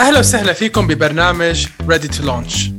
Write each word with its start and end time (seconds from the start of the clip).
أهلا 0.00 0.18
وسهلا 0.18 0.52
فيكم 0.52 0.86
ببرنامج 0.86 1.66
Ready 1.66 2.08
to 2.08 2.22
Launch. 2.22 2.70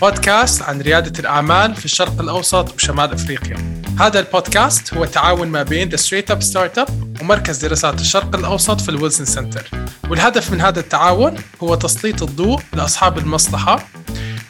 بودكاست 0.00 0.62
عن 0.62 0.80
ريادة 0.80 1.20
الأعمال 1.20 1.74
في 1.74 1.84
الشرق 1.84 2.20
الأوسط 2.20 2.74
وشمال 2.74 3.12
أفريقيا. 3.12 3.82
هذا 4.00 4.20
البودكاست 4.20 4.94
هو 4.94 5.04
تعاون 5.04 5.48
ما 5.48 5.62
بين 5.62 5.90
The 5.90 6.00
Straight 6.00 6.34
Up 6.34 6.52
Startup 6.52 6.90
ومركز 7.20 7.58
دراسات 7.58 8.00
الشرق 8.00 8.36
الأوسط 8.36 8.80
في 8.80 8.88
ال 8.88 8.93
Wilson 8.93 9.26
Center. 9.26 9.70
والهدف 10.10 10.52
من 10.52 10.60
هذا 10.60 10.80
التعاون 10.80 11.36
هو 11.62 11.74
تسليط 11.74 12.22
الضوء 12.22 12.60
لأصحاب 12.72 13.18
المصلحة 13.18 13.86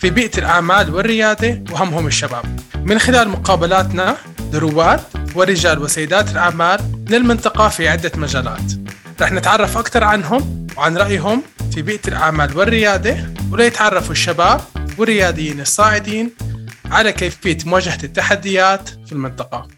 في 0.00 0.10
بيئة 0.10 0.38
الأعمال 0.38 0.94
والريادة 0.94 1.62
وهمهم 1.72 2.06
الشباب. 2.06 2.60
من 2.84 2.98
خلال 2.98 3.28
مقابلاتنا 3.28 4.16
لرواد 4.52 5.00
ورجال 5.34 5.78
وسيدات 5.82 6.30
الأعمال 6.30 6.80
من 7.08 7.14
المنطقة 7.14 7.68
في 7.68 7.88
عدة 7.88 8.12
مجالات. 8.16 8.72
رح 9.20 9.32
نتعرف 9.32 9.76
أكثر 9.76 10.04
عنهم 10.04 10.66
وعن 10.76 10.96
رأيهم 10.96 11.42
في 11.76 11.82
بيئة 11.82 12.08
الأعمال 12.08 12.58
والريادة 12.58 13.34
وليتعرفوا 13.52 14.12
الشباب 14.12 14.60
والرياديين 14.98 15.60
الصاعدين 15.60 16.36
على 16.84 17.12
كيفية 17.12 17.58
مواجهة 17.66 18.04
التحديات 18.04 18.88
في 18.88 19.12
المنطقة. 19.12 19.68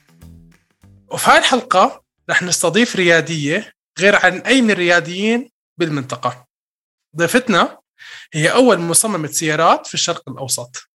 وفي 1.08 1.30
هذه 1.30 1.38
الحلقة 1.38 2.04
رح 2.30 2.42
نستضيف 2.42 2.96
ريادية 2.96 3.72
غير 3.98 4.16
عن 4.16 4.38
أي 4.38 4.62
من 4.62 4.70
الرياديين 4.70 5.50
بالمنطقة. 5.78 6.46
ضيفتنا 7.16 7.78
هي 8.32 8.52
أول 8.52 8.78
مصممة 8.78 9.28
سيارات 9.28 9.86
في 9.86 9.94
الشرق 9.94 10.28
الأوسط. 10.28 10.88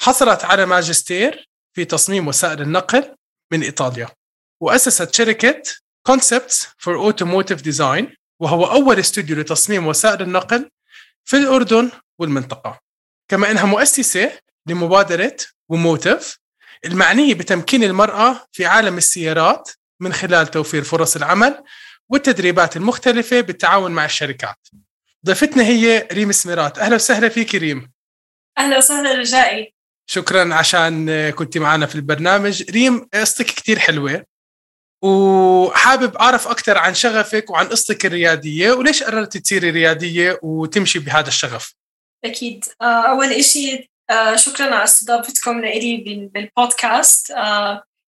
حصلت 0.00 0.44
على 0.44 0.66
ماجستير 0.66 1.48
في 1.72 1.84
تصميم 1.84 2.28
وسائل 2.28 2.62
النقل 2.62 3.14
من 3.52 3.62
إيطاليا 3.62 4.08
وأسست 4.60 5.14
شركة 5.14 5.62
Concepts 6.08 6.66
for 6.78 6.96
Automotive 6.98 7.62
Design 7.62 8.23
وهو 8.40 8.64
أول 8.64 8.98
استوديو 8.98 9.36
لتصميم 9.36 9.86
وسائل 9.86 10.22
النقل 10.22 10.70
في 11.24 11.36
الأردن 11.36 11.90
والمنطقة. 12.18 12.80
كما 13.28 13.50
أنها 13.50 13.64
مؤسسة 13.64 14.32
لمبادرة 14.66 15.36
وموتيف 15.68 16.38
المعنية 16.84 17.34
بتمكين 17.34 17.84
المرأة 17.84 18.46
في 18.52 18.66
عالم 18.66 18.96
السيارات 18.96 19.70
من 20.00 20.12
خلال 20.12 20.46
توفير 20.46 20.84
فرص 20.84 21.16
العمل 21.16 21.64
والتدريبات 22.08 22.76
المختلفة 22.76 23.40
بالتعاون 23.40 23.92
مع 23.92 24.04
الشركات. 24.04 24.68
ضيفتنا 25.26 25.62
هي 25.62 26.08
ريم 26.12 26.32
سميرات. 26.32 26.78
أهلا 26.78 26.94
وسهلا 26.94 27.28
فيك 27.28 27.54
ريم. 27.54 27.92
أهلا 28.58 28.78
وسهلا 28.78 29.12
رجائي. 29.14 29.74
شكرا 30.06 30.54
عشان 30.54 31.30
كنت 31.30 31.58
معنا 31.58 31.86
في 31.86 31.94
البرنامج. 31.94 32.70
ريم 32.70 33.08
قصتك 33.14 33.46
كتير 33.46 33.78
حلوة. 33.78 34.24
وحابب 35.04 36.16
أعرف 36.16 36.48
أكثر 36.48 36.78
عن 36.78 36.94
شغفك 36.94 37.50
وعن 37.50 37.68
قصتك 37.68 38.06
الريادية 38.06 38.72
وليش 38.72 39.02
قررتي 39.02 39.40
تصيري 39.40 39.70
ريادية 39.70 40.38
وتمشي 40.42 40.98
بهذا 40.98 41.28
الشغف؟ 41.28 41.74
أكيد. 42.24 42.64
أول 42.82 43.32
إشي 43.32 43.90
شكرا 44.34 44.74
على 44.74 44.84
استضافتكم 44.84 45.60
لإلي 45.60 45.96
بالبودكاست. 46.34 47.32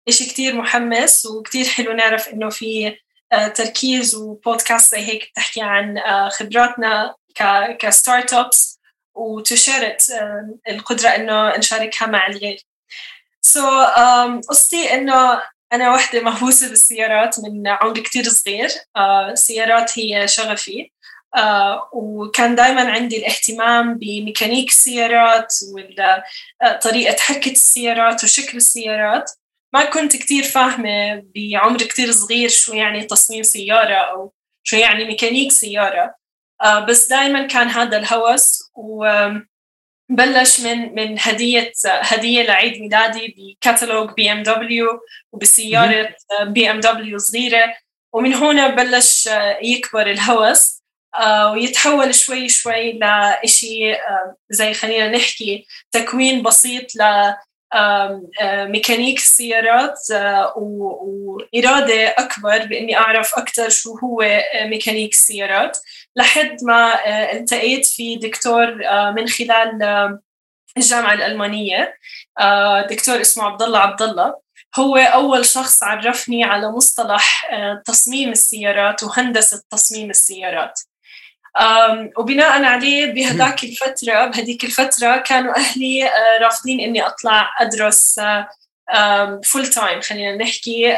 إشي 0.09 0.25
كتير 0.25 0.55
محمس 0.55 1.27
وكتير 1.27 1.65
حلو 1.65 1.93
نعرف 1.93 2.29
إنه 2.29 2.51
في 2.51 2.97
تركيز 3.55 4.15
وبودكاست 4.15 4.95
زي 4.95 5.01
هيك 5.01 5.31
بتحكي 5.31 5.61
عن 5.63 6.01
خبراتنا 6.31 7.15
ك 7.79 8.33
startups 8.33 8.81
وتشارت 9.15 10.03
القدرة 10.69 11.09
إنه 11.09 11.57
نشاركها 11.57 12.07
مع 12.07 12.27
الغير. 12.27 12.63
so 13.41 13.61
so, 13.61 13.87
um, 13.87 14.49
قصتي 14.49 14.95
إنه 14.95 15.43
أنا 15.73 15.91
واحدة 15.91 16.21
مهووسة 16.21 16.69
بالسيارات 16.69 17.37
من 17.41 17.69
عمر 17.69 17.99
كتير 17.99 18.25
صغير. 18.25 18.69
السيارات 19.33 19.91
uh, 19.91 19.99
هي 19.99 20.29
شغفي. 20.29 20.91
uh, 21.37 21.41
وكان 21.93 22.55
دائما 22.55 22.91
عندي 22.93 23.19
الاهتمام 23.19 23.95
بميكانيك 23.95 24.69
السيارات 24.69 25.55
وطريقة 25.75 27.17
حركة 27.21 27.51
السيارات 27.51 28.25
وشكل 28.25 28.57
السيارات. 28.57 29.31
ما 29.75 29.85
كنت 29.85 30.17
كتير 30.17 30.43
فاهمة 30.43 31.23
بعمر 31.35 31.79
كتير 31.79 32.13
صغير 32.13 32.49
شو 32.49 32.75
يعني 32.75 33.05
تصميم 33.05 33.43
سيارة 33.43 33.95
أو 33.95 34.33
شو 34.63 34.77
يعني 34.77 35.05
ميكانيك 35.05 35.53
سيارة. 35.53 36.15
بس 36.89 37.09
دائما 37.09 37.47
كان 37.47 37.69
هذا 37.69 37.97
الهوس. 37.97 38.73
وبلش 40.11 40.61
من 40.61 40.95
من 40.95 41.17
هدية 41.21 41.73
هدية 41.87 42.43
لعيد 42.43 42.81
ميلادي 42.81 43.57
بكتالوج 43.65 44.11
بي 44.15 44.33
إم 44.33 44.43
دبليو 44.43 45.01
وبسيارة 45.33 46.15
بي 46.43 46.71
إم 46.71 46.81
دبليو 46.81 47.19
صغيرة. 47.19 47.75
ومن 48.13 48.35
هنا 48.35 48.69
بلش 48.69 49.29
يكبر 49.63 50.11
الهوس 50.11 50.83
ويتحول 51.53 52.15
شوي 52.15 52.49
شوي 52.49 52.93
لإشي 52.93 53.97
زي 54.51 54.75
خلينا 54.75 55.09
نحكي 55.09 55.67
تكوين 55.93 56.43
بسيط 56.43 56.95
ل 56.97 57.33
ميكانيك 58.43 59.19
السيارات 59.19 59.99
وإرادة 60.57 62.09
أكبر 62.09 62.67
بإني 62.67 62.97
أعرف 62.97 63.35
أكثر 63.35 63.69
شو 63.69 63.99
هو 63.99 64.41
ميكانيك 64.63 65.13
السيارات. 65.13 65.79
لحد 66.17 66.57
ما 66.63 66.99
التقيت 67.33 67.87
في 67.87 68.17
دكتور 68.17 68.75
من 69.13 69.29
خلال 69.29 70.19
الجامعة 70.77 71.13
الألمانية 71.13 71.95
دكتور 72.91 73.21
اسمه 73.21 73.45
عبد 73.45 73.63
الله 73.63 73.79
عبد 73.79 74.03
الله 74.03 74.35
هو 74.79 74.97
أول 74.97 75.47
شخص 75.47 75.83
عرفني 75.83 76.45
على 76.45 76.71
مصطلح 76.71 77.51
تصميم 77.85 78.31
السيارات 78.31 79.03
وهندسة 79.03 79.63
تصميم 79.71 80.11
السيارات. 80.11 80.81
وبناء 82.17 82.65
عليه 82.65 83.07
بهداك 83.07 83.65
الفترة 83.65 84.27
بهديك 84.27 84.65
الفترة 84.65 85.17
كانوا 85.17 85.57
أهلي 85.57 86.11
رافضين 86.41 86.81
إني 86.81 87.07
أطلع 87.07 87.51
أدرس 87.61 88.21
full 89.45 89.67
time 89.67 90.01
خلينا 90.01 90.37
نحكي 90.37 90.97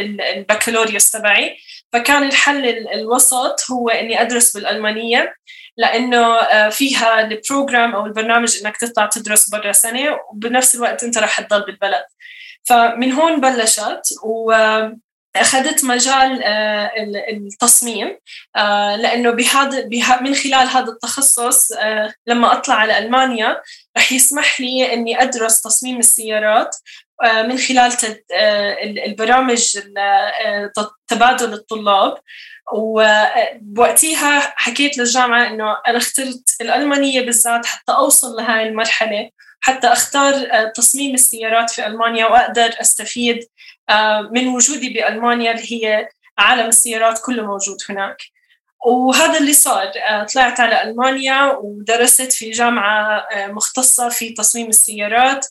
البكالوريوس 0.00 1.10
تبعي. 1.10 1.58
فكان 1.92 2.22
الحل 2.22 2.66
الوسط 2.88 3.70
هو 3.70 3.88
إني 3.88 4.20
أدرس 4.20 4.56
بالألمانية 4.56 5.34
لأنه 5.76 6.40
فيها 6.70 7.20
ال 7.20 7.29
program 7.29 7.94
أو 7.94 8.06
البرنامج 8.06 8.56
إنك 8.64 8.76
تطلع 8.76 9.06
تدرس 9.06 9.50
برا 9.50 9.72
سنة 9.72 10.18
وبنفس 10.30 10.74
الوقت 10.74 11.04
أنت 11.04 11.18
رح 11.18 11.40
تضل 11.40 11.66
بالبلد. 11.66 12.04
فمن 12.64 13.12
هون 13.12 13.40
بلشت 13.40 14.02
و 14.24 14.52
أخذت 15.36 15.84
مجال 15.84 16.44
التصميم 17.28 18.18
لأنه 18.96 19.30
بهذا 19.30 20.20
من 20.20 20.34
خلال 20.34 20.68
هذا 20.68 20.92
التخصص 20.92 21.72
لما 22.26 22.52
أطلع 22.52 22.74
على 22.74 22.98
ألمانيا 22.98 23.62
رح 23.96 24.12
يسمح 24.12 24.60
لي 24.60 24.92
إني 24.92 25.22
أدرس 25.22 25.60
تصميم 25.60 25.98
السيارات 25.98 26.76
من 27.22 27.58
خلال 27.58 27.92
البرامج 29.06 29.78
تبادل 31.08 31.52
الطلاب. 31.52 32.18
ووقتها 32.72 34.54
حكيت 34.56 34.98
للجامعة 34.98 35.46
إنه 35.46 35.76
أنا 35.88 35.98
اخترت 35.98 36.56
الألمانية 36.60 37.20
بالذات 37.20 37.66
حتى 37.66 37.92
أوصل 37.92 38.36
لهاي 38.36 38.68
المرحلة 38.68 39.30
حتى 39.60 39.86
أختار 39.86 40.34
تصميم 40.74 41.14
السيارات 41.14 41.70
في 41.70 41.86
ألمانيا 41.86 42.26
وأقدر 42.26 42.70
أستفيد 42.80 43.48
من 44.30 44.48
وجودي 44.48 44.88
بألمانيا 44.88 45.52
اللي 45.52 45.72
هي 45.72 46.08
عالم 46.38 46.66
السيارات 46.66 47.20
كله 47.24 47.46
موجود 47.46 47.76
هناك. 47.88 48.16
وهذا 48.86 49.38
اللي 49.38 49.52
صار 49.52 49.92
طلعت 50.34 50.60
على 50.60 50.82
ألمانيا 50.82 51.52
ودرست 51.62 52.32
في 52.32 52.50
جامعة 52.50 53.28
مختصة 53.36 54.08
في 54.08 54.30
تصميم 54.32 54.68
السيارات. 54.68 55.46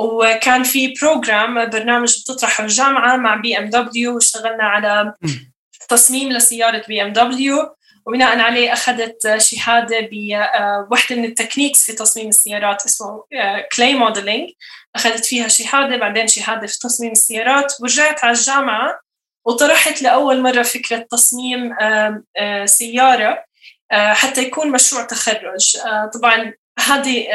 وكان 0.00 0.62
في 0.62 0.94
program 1.00 1.70
برنامج 1.70 2.22
بتطرحه 2.22 2.64
الجامعة 2.64 3.16
مع 3.16 3.34
BMW 3.36 4.14
واشتغلنا 4.14 4.64
على 4.64 5.14
تصميم 5.88 6.32
لسيارة 6.32 6.82
BMW 6.88 7.74
وبناء 8.06 8.38
عليه 8.38 8.72
أخذت 8.72 9.36
شهادة 9.38 10.08
بوحدة 10.12 11.16
من 11.16 11.24
ال 11.24 11.30
techniques 11.30 11.84
في 11.86 11.92
تصميم 11.92 12.28
السيارات 12.28 12.84
اسمه 12.84 13.24
clay 13.76 13.94
modeling 13.94 14.50
أخذت 14.96 15.24
فيها 15.24 15.48
شهادة 15.48 15.96
بعدين 15.96 16.26
شهادة 16.26 16.66
في 16.66 16.78
تصميم 16.78 17.12
السيارات. 17.12 17.74
ورجعت 17.80 18.24
على 18.24 18.32
الجامعة 18.32 19.00
وطرحت 19.46 20.02
لأول 20.02 20.40
مرة 20.40 20.62
فكرة 20.62 21.06
تصميم 21.10 21.76
سيارة 22.64 23.44
حتى 23.92 24.42
يكون 24.42 24.70
مشروع 24.70 25.04
تخرج. 25.04 25.76
طبعا 26.14 26.52
هذه 26.78 27.26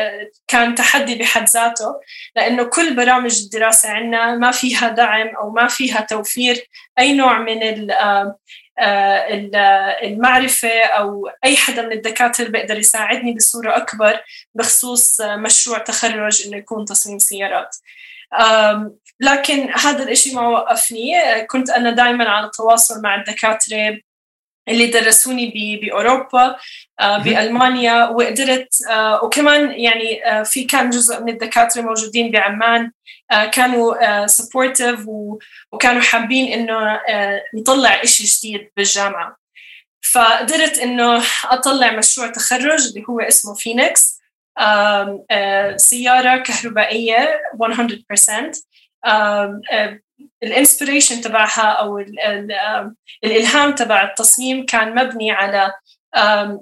كان 0.48 0.76
تحدي 0.76 1.16
بحد 1.16 1.50
ذاته 1.50 2.00
لأنه 2.36 2.64
كل 2.64 2.96
برامج 2.96 3.42
الدراسة 3.44 3.90
عندنا 3.90 4.36
ما 4.36 4.52
فيها 4.52 4.90
دعم 4.90 5.36
أو 5.36 5.50
ما 5.52 5.68
فيها 5.68 6.02
توفير 6.02 6.68
أي 7.00 7.14
نوع 7.14 7.40
من 7.40 7.60
المعرفة 10.04 10.84
أو 10.84 11.30
أي 11.46 11.58
حدا 11.58 11.82
من 11.82 11.92
الدكاترة 11.92 12.50
بيقدر 12.50 12.80
يساعدني 12.80 13.34
بصورة 13.34 13.78
أكبر 13.78 14.20
بخصوص 14.56 15.22
مشروع 15.22 15.78
تخرج 15.78 16.48
إنه 16.48 16.58
يكون 16.58 16.86
تصميم 16.86 17.20
سيارات. 17.20 17.76
لكن 19.20 19.70
هذا 19.74 20.04
الإشي 20.04 20.36
ما 20.36 20.48
وقفني 20.48 21.12
كنت 21.50 21.70
أنا 21.70 21.92
دائما 21.92 22.30
على 22.30 22.52
تواصل 22.58 23.02
مع 23.02 23.16
الدكاترة 23.16 24.00
اللي 24.70 24.86
درسوني 24.86 25.80
بأوروبا 25.82 26.56
بألمانيا 27.02 28.10
وقدرت 28.10 28.76
وكمان 29.24 29.72
يعني 29.72 30.22
في 30.46 30.64
كان 30.64 30.90
جزء 30.90 31.24
من 31.24 31.30
الدكاترة 31.30 31.82
موجودين 31.82 32.32
بعمان 32.32 32.92
كانوا 33.52 34.28
supportive 34.28 35.00
وكانوا 35.72 36.02
حابين 36.02 36.54
إنه 36.54 37.00
نطلع 37.56 38.04
إشي 38.04 38.24
جديد 38.24 38.72
بالجامعة. 38.78 39.40
فقدرت 40.12 40.78
إنه 40.78 41.24
أطلع 41.46 41.92
مشروع 41.92 42.28
تخرج 42.28 42.88
اللي 42.88 43.06
هو 43.10 43.20
اسمه 43.20 43.54
فينيكس 43.54 44.20
سيارة 45.76 46.38
كهربائية 46.38 47.42
100% 49.06 49.10
الإنسبريشن 50.44 51.22
تبعها 51.22 51.72
أو 51.72 52.06
الإلهام 53.24 53.76
تبع 53.76 54.04
التصميم 54.04 54.66
كان 54.66 54.96
مبني 54.96 55.32
على 55.32 55.74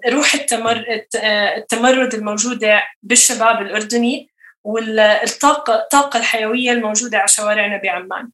روح 0.10 0.34
التمر 0.34 0.86
التمرد 1.58 2.14
الموجودة 2.14 2.84
بالشباب 3.04 3.62
الأردني 3.62 4.30
والطاقه 4.64 5.76
الطاقة 5.76 6.20
الحيوية 6.20 6.72
الموجودة 6.72 7.18
على 7.18 7.28
شوارعنا 7.28 7.78
بعمان. 7.78 8.30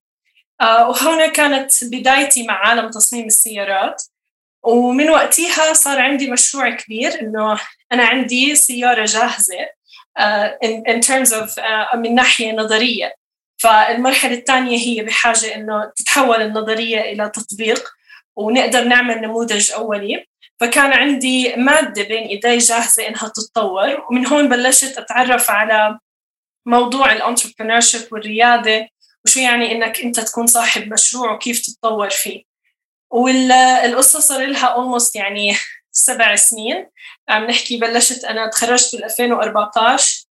وهنا 0.62 1.28
كانت 1.28 1.72
بدايتي 1.84 2.48
مع 2.48 2.54
عالم 2.54 2.90
تصميم 2.90 3.26
السيارات. 3.26 4.04
ومن 4.64 5.10
وقتها 5.10 5.74
صار 5.74 6.00
عندي 6.00 6.32
مشروع 6.32 6.70
كبير 6.70 7.22
إنه 7.22 7.60
أنا 7.92 8.04
عندي 8.04 8.56
سيارة 8.56 9.06
جاهزة 9.06 9.66
uh, 10.20 10.50
in, 10.66 11.02
terms 11.02 11.32
of 11.32 11.60
من 11.96 12.16
ناحية 12.16 12.52
نظرية. 12.52 13.16
فالمرحلة 13.64 14.34
الثانية 14.34 14.78
هي 14.78 15.04
بحاجة 15.04 15.56
إنه 15.56 15.92
تتحول 15.96 16.42
النظرية 16.42 17.02
إلى 17.02 17.30
تطبيق 17.30 17.90
ونقدر 18.36 18.84
نعمل 18.84 19.22
نموذج 19.22 19.72
أولي. 19.72 20.26
فكان 20.60 20.94
عندي 20.94 21.56
مادة 21.56 22.04
بين 22.04 22.24
إيدي 22.24 22.58
جاهزة 22.58 23.08
إنها 23.08 23.32
تتطور 23.36 24.06
ومن 24.10 24.28
هون 24.28 24.50
بلشت 24.50 24.98
أتعرف 24.98 25.52
على 25.52 26.00
موضوع 26.66 27.12
الانتربرنورشيب 27.14 28.02
والريادة 28.12 28.88
وشو 29.26 29.40
يعني 29.40 29.72
إنك 29.72 30.02
أنت 30.02 30.20
تكون 30.20 30.48
صاحب 30.48 30.94
مشروع 30.94 31.32
وكيف 31.34 31.62
تتطور 31.62 32.10
فيه. 32.10 32.44
والقصة 33.12 34.20
صار 34.20 34.46
لها 34.46 34.68
اولموست 34.68 35.16
يعني 35.16 35.56
سبع 35.92 36.36
سنين. 36.36 36.88
عم 37.30 37.44
نحكي 37.44 37.78
بلشت 37.78 38.24
أنا 38.26 38.50
تخرجت 38.50 38.96
بال 38.96 39.04
2014 39.04 40.23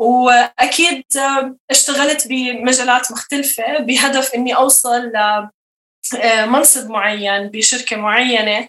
وأكيد 0.00 1.04
اشتغلت 1.70 2.28
بمجالات 2.28 3.12
مختلفة 3.12 3.78
بهدف 3.78 4.34
إني 4.34 4.56
أوصل 4.56 5.12
لمنصب 6.14 6.84
آه، 6.84 6.88
معين 6.88 7.48
بشركة 7.48 7.96
معينة 7.96 8.68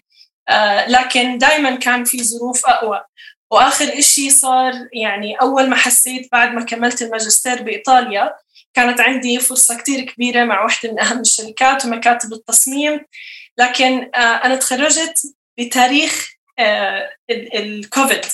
آه، 0.49 0.89
لكن 0.89 1.37
دائما 1.37 1.75
كان 1.75 2.03
في 2.03 2.23
ظروف 2.23 2.65
أقوى. 2.65 3.03
وآخر 3.51 3.99
إشي 3.99 4.29
صار 4.29 4.73
يعني 4.93 5.35
أول 5.35 5.69
ما 5.69 5.75
حسيت 5.75 6.29
بعد 6.31 6.53
ما 6.53 6.65
كملت 6.65 7.01
الماجستير 7.01 7.61
بإيطاليا 7.61 8.33
كانت 8.73 9.01
عندي 9.01 9.39
فرصة 9.39 9.77
كتير 9.77 10.01
كبيرة 10.01 10.43
مع 10.43 10.63
واحدة 10.63 10.91
من 10.91 10.99
أهم 10.99 11.19
الشركات 11.19 11.85
ومكاتب 11.85 12.33
التصميم 12.33 12.99
لكن 13.57 14.11
آه، 14.15 14.17
أنا 14.17 14.55
تخرجت 14.55 15.35
بتاريخ 15.59 16.31
الكوفيد 17.29 18.25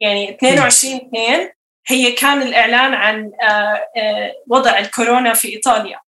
يعني 0.00 0.34
22 0.34 0.94
2 0.96 1.50
هي 1.86 2.12
كان 2.12 2.42
الإعلان 2.42 2.94
عن 2.94 3.32
آه، 3.42 3.88
آه، 3.96 4.32
وضع 4.48 4.78
الكورونا 4.78 5.34
في 5.34 5.48
إيطاليا. 5.48 6.00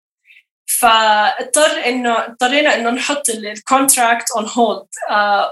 فاضطر 0.67 1.87
إنه 1.87 2.25
اضطرينا 2.25 2.75
إنه 2.75 2.91
نحط 2.91 3.29
ال 3.29 3.40
contract 3.40 4.31
on 4.31 4.49
hold 4.49 4.87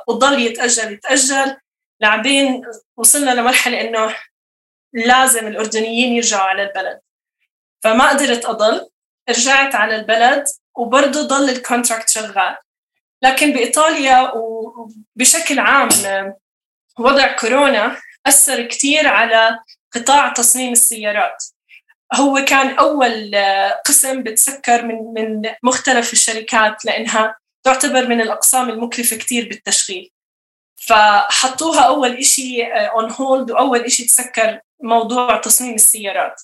وضل 0.09 0.41
يتأجل 0.41 0.93
يتأجل 0.93 1.57
لبين 2.01 2.63
وصلنا 2.97 3.31
لمرحلة 3.31 3.81
إنه 3.81 4.17
لازم 4.93 5.47
الأردنيين 5.47 6.13
يرجعوا 6.13 6.49
على 6.49 6.63
البلد. 6.63 7.01
فما 7.83 8.09
قدرت 8.09 8.45
أضل 8.45 8.89
رجعت 9.29 9.75
على 9.75 9.97
البلد 9.97 10.45
وبرضه 10.77 11.23
ضل 11.23 11.51
الكونتراكت 11.51 12.09
شغال. 12.09 12.57
لكن 13.23 13.53
بإيطاليا 13.53 14.33
وبشكل 14.35 15.59
عام 15.59 15.89
وضع 16.99 17.37
كورونا 17.37 17.97
أثر 18.27 18.63
كثير 18.63 19.09
على 19.09 19.59
قطاع 19.95 20.33
تصميم 20.33 20.73
السيارات. 20.73 21.45
هو 22.15 22.45
كان 22.49 22.79
أول 22.79 23.31
قسم 23.87 24.23
بتسكر 24.23 24.83
من 24.85 24.97
من 25.15 25.43
مختلف 25.63 26.13
الشركات 26.13 26.85
لأنها 26.85 27.37
تعتبر 27.65 28.09
من 28.09 28.21
الأقسام 28.21 28.71
المكلفة 28.71 29.17
كتير 29.17 29.49
بالتشغيل. 29.49 30.11
فحطوها 30.77 31.81
أول 31.81 32.17
إشي 32.17 32.65
on 32.65 33.13
hold 33.13 33.51
وأول 33.51 33.81
إشي 33.81 34.05
تسكر 34.05 34.61
موضوع 34.83 35.37
تصميم 35.37 35.75
السيارات. 35.75 36.43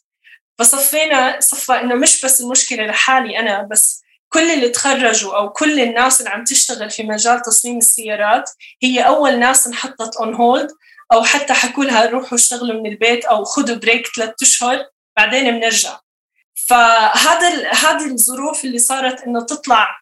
فصفينا 0.59 1.41
صفى 1.41 1.73
إنه 1.73 1.95
مش 1.95 2.25
بس 2.25 2.41
المشكلة 2.41 2.87
لحالي 2.87 3.39
أنا 3.39 3.63
بس 3.63 4.03
كل 4.29 4.51
اللي 4.51 4.69
تخرجوا 4.69 5.37
أو 5.37 5.51
كل 5.51 5.81
الناس 5.81 6.21
اللي 6.21 6.31
عم 6.31 6.45
تشتغل 6.45 6.91
في 6.91 7.03
مجال 7.03 7.43
تصميم 7.43 7.79
السيارات 7.79 8.51
هي 8.83 9.07
أول 9.07 9.39
ناس 9.39 9.67
انحطت 9.67 10.17
on 10.17 10.35
hold 10.35 10.69
أو 11.13 11.25
حتى 11.25 11.53
حكوا 11.53 11.85
لها 11.85 12.07
روحوا 12.07 12.39
اشتغلوا 12.39 12.81
من 12.81 12.91
البيت 12.91 13.25
أو 13.25 13.45
خذوا 13.45 13.77
break 13.77 14.07
ثلاث 14.17 14.35
أشهر 14.43 14.87
بعدين 15.17 15.51
بنرجع 15.51 16.01
فهذا 16.69 17.71
هذه 17.73 18.07
الظروف 18.13 18.65
اللي 18.65 18.79
صارت 18.79 19.21
إنه 19.21 19.41
تطلع 19.45 20.01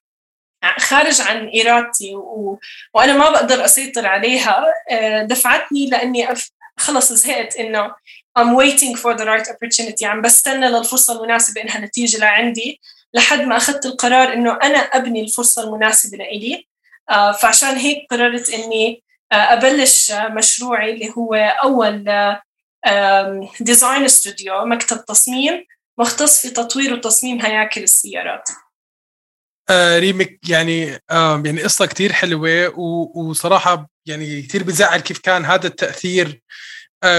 خارج 0.79 1.20
عن 1.20 1.50
إرادتي 1.61 2.14
و... 2.14 2.58
وأنا 2.94 3.12
ما 3.12 3.31
بقدر 3.31 3.64
أسيطر 3.64 4.06
عليها 4.06 4.64
آه، 4.91 5.23
دفعتني 5.23 5.91
لإني 5.91 6.32
أف... 6.32 6.50
خلص 6.79 7.12
زهقت 7.12 7.56
إنه 7.56 7.94
I'm 8.38 8.55
waiting 8.55 8.97
for 8.97 9.14
the 9.14 9.25
right 9.25 9.49
opportunity 9.49 10.02
عم 10.02 10.23
بستنى 10.23 10.69
للفرصة 10.69 11.17
المناسبة 11.17 11.62
إنها 11.62 11.79
تيجي 11.79 12.19
لعندي 12.19 12.81
لحد 13.14 13.41
ما 13.41 13.56
أخذت 13.56 13.87
القرار 13.87 14.32
إنه 14.32 14.59
أنا 14.62 14.79
أبني 14.79 15.20
الفرصة 15.20 15.64
المناسبة 15.64 16.19
لإلي. 16.19 16.69
آه، 17.11 17.32
فعشان 17.32 17.76
هيك 17.76 18.06
قررت 18.11 18.50
إني 18.50 19.02
أبلش 19.32 20.12
مشروعي 20.12 20.93
اللي 20.93 21.12
هو 21.19 21.34
أول 21.64 22.05
design 23.61 24.05
studio 24.05 24.65
مكتب 24.64 25.05
تصميم 25.05 25.64
مختص 25.99 26.43
في 26.43 26.50
تطوير 26.50 26.94
وتصميم 26.94 27.40
هياكل 27.40 27.82
السيارات. 27.82 28.49
آه 29.70 29.99
ريم 29.99 30.38
يعني 30.49 30.99
آه 31.11 31.43
يعني 31.44 31.62
قصة 31.62 31.87
كثير 31.87 32.12
حلوة 32.12 32.78
وصراحة 33.16 33.90
يعني 34.06 34.42
كثير 34.42 34.62
بزعل 34.62 35.00
كيف 35.00 35.18
كان 35.18 35.45
هذا 35.45 35.66
التأثير 35.66 36.42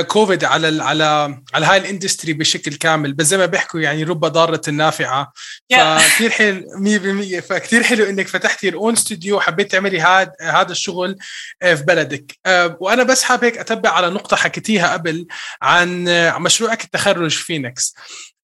كوفيد 0.08 0.44
على 0.44 0.84
على 0.84 1.40
على 1.54 1.66
هاي 1.66 1.78
ال 1.78 1.84
industry 1.84 2.34
بشكل 2.34 2.74
كامل. 2.74 3.14
بس 3.14 3.26
زي 3.26 3.38
ما 3.38 3.46
بيحكوا 3.46 3.80
يعني 3.80 4.04
رب 4.04 4.26
ضارة 4.26 4.70
نافعه 4.70 5.34
فكثير 5.72 6.30
حلو 6.30 6.62
100% 6.78 7.40
فكثير 7.40 7.84
حلو 7.84 8.06
إنك 8.06 8.28
فتحتي 8.28 8.74
own 8.74 8.94
studio 8.94 9.38
وحبيت 9.38 9.72
تعملي 9.72 10.02
هذا 10.02 10.32
هذا 10.42 10.72
الشغل 10.72 11.18
آه، 11.62 11.74
في 11.74 11.84
بلدك. 11.84 12.38
آه، 12.46 12.78
وأنا 12.80 13.04
بس 13.04 13.24
حاب 13.24 13.44
هيك 13.44 13.58
أتبع 13.58 13.90
على 13.90 14.10
نقطة 14.10 14.38
حكيتيها 14.38 14.94
قبل 14.94 15.28
عن 15.62 16.08
آه، 16.08 16.38
مشروعك 16.38 16.84
التخرج 16.84 17.32
فينيكس. 17.32 17.96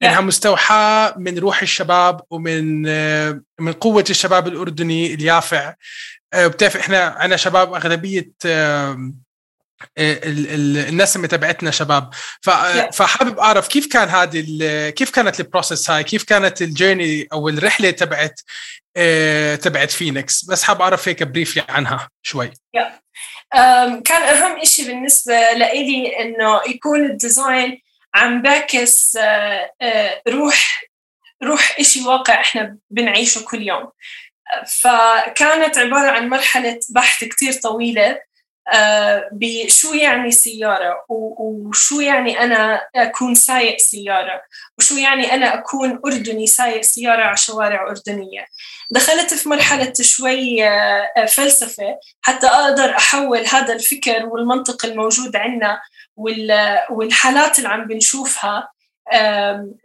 إنها 0.03 0.21
مستوحاة 0.21 1.15
من 1.17 1.37
روح 1.37 1.61
الشباب 1.61 2.21
ومن 2.29 2.81
من 3.59 3.73
قوة 3.73 4.05
الشباب 4.09 4.47
الأردني 4.47 5.13
اليافع. 5.13 5.73
بتعرف 6.35 6.77
إحنا 6.77 7.03
عندنا 7.03 7.37
شباب 7.37 7.73
أغلبية 7.73 8.31
الناس 9.97 11.15
اللي 11.15 11.27
تبعتنا 11.27 11.71
شباب. 11.71 12.09
فحابب 12.93 13.39
أعرف 13.39 13.67
كيف 13.67 13.87
كان 13.87 14.09
هذه 14.09 14.89
كيف 14.89 15.09
كانت 15.09 15.39
ال 15.39 15.45
process 15.45 15.89
هاي؟ 15.89 16.03
كيف 16.03 16.23
كانت 16.23 16.61
ال 16.61 16.69
journey 16.69 17.27
أو 17.33 17.49
الرحلة 17.49 17.91
تبعت 17.91 18.41
آه، 18.97 19.55
تبعت 19.55 19.91
فينيكس 19.91 20.45
بس 20.45 20.63
حاب 20.63 20.81
أعرف 20.81 21.07
هيك 21.07 21.23
briefly 21.23 21.63
عنها 21.69 22.09
شوي. 22.21 22.51
كان 24.05 24.23
أهم 24.23 24.63
شيء 24.63 24.87
بالنسبة 24.87 25.33
لإلي 25.33 26.19
إنه 26.19 26.61
يكون 26.67 27.05
الديزاين 27.05 27.81
عم 28.15 28.41
بعكس 28.41 29.15
آه، 29.15 29.71
آه، 29.81 30.21
روح 30.27 30.83
روح 31.43 31.81
شيء 31.81 32.07
واقع 32.07 32.41
إحنا 32.41 32.77
بنعيشه 32.89 33.43
كل 33.45 33.61
يوم. 33.61 33.89
فكانت 34.81 35.77
عبارة 35.77 36.11
عن 36.11 36.29
مرحلة 36.29 36.79
بحث 36.89 37.23
كتير 37.23 37.53
طويلة. 37.53 38.19
بشو 39.31 39.93
يعني 39.93 40.31
سيارة؟ 40.31 41.05
وشو 41.09 41.99
يعني 41.99 42.39
أنا 42.39 42.87
أكون 42.95 43.35
سايق 43.35 43.77
سيارة؟ 43.77 44.41
وشو 44.77 44.95
يعني 44.95 45.33
أنا 45.33 45.53
أكون 45.53 45.99
أردني 46.05 46.47
سايق 46.47 46.81
سيارة 46.81 47.23
على 47.23 47.37
شوارع 47.37 47.87
أردنية؟ 47.89 48.45
دخلت 48.91 49.33
في 49.33 49.49
مرحلة 49.49 49.93
شوي 50.01 50.67
آه، 50.67 51.25
فلسفة 51.25 51.99
حتى 52.21 52.47
أقدر 52.47 52.97
أحول 52.97 53.45
هذا 53.47 53.73
الفكر 53.73 54.25
والمنطق 54.25 54.85
الموجود 54.85 55.35
عندنا 55.35 55.81
والحالات 56.89 57.57
اللي 57.57 57.69
عم 57.69 57.87
بنشوفها 57.87 58.69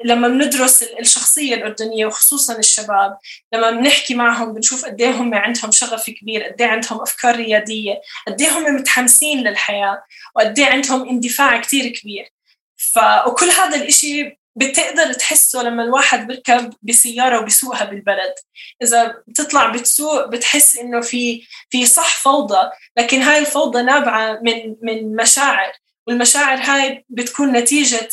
لما 0.04 0.28
بندرس 0.28 0.82
الشخصية 0.82 1.54
الأردنية 1.54 2.06
وخصوصا 2.06 2.58
الشباب 2.58 3.18
لما 3.52 3.70
بنحكي 3.70 4.14
معهم 4.14 4.52
بنشوف 4.52 4.84
قد 4.84 5.00
إيه 5.00 5.10
هم 5.10 5.34
عندهم 5.34 5.70
شغف 5.70 6.10
كبير 6.10 6.44
قد 6.44 6.62
إيه 6.62 6.68
عندهم 6.68 7.00
أفكار 7.00 7.36
ريادية 7.36 8.00
قد 8.26 8.40
إيه 8.42 8.58
هم 8.58 8.74
متحمسين 8.76 9.48
للحياة 9.48 10.02
وقد 10.36 10.58
إيه 10.58 10.66
عندهم 10.66 11.08
اندفاع 11.08 11.60
كثير 11.60 11.88
كبير. 11.88 12.32
ف 12.76 12.98
وكل 13.26 13.46
هذا 13.50 13.76
الإشي 13.76 14.38
بتقدر 14.56 15.12
تحسه 15.12 15.62
لما 15.62 15.82
الواحد 15.84 16.26
بيركب 16.26 16.74
بسيارة 16.82 17.40
وبيسوقها 17.40 17.84
بالبلد. 17.84 18.34
إذا 18.82 19.14
بتطلع 19.26 19.66
بتسوق 19.70 20.26
بتحس 20.26 20.76
إنه 20.76 21.00
في 21.00 21.46
في 21.70 21.86
صح 21.86 22.16
فوضى 22.22 22.70
لكن 22.96 23.22
هاي 23.22 23.38
الفوضى 23.38 23.82
نابعة 23.82 24.38
من 24.42 24.76
من 24.82 25.16
مشاعر 25.16 25.72
والمشاعر 26.06 26.58
هاي 26.58 27.04
بتكون 27.08 27.52
نتيجة 27.52 28.08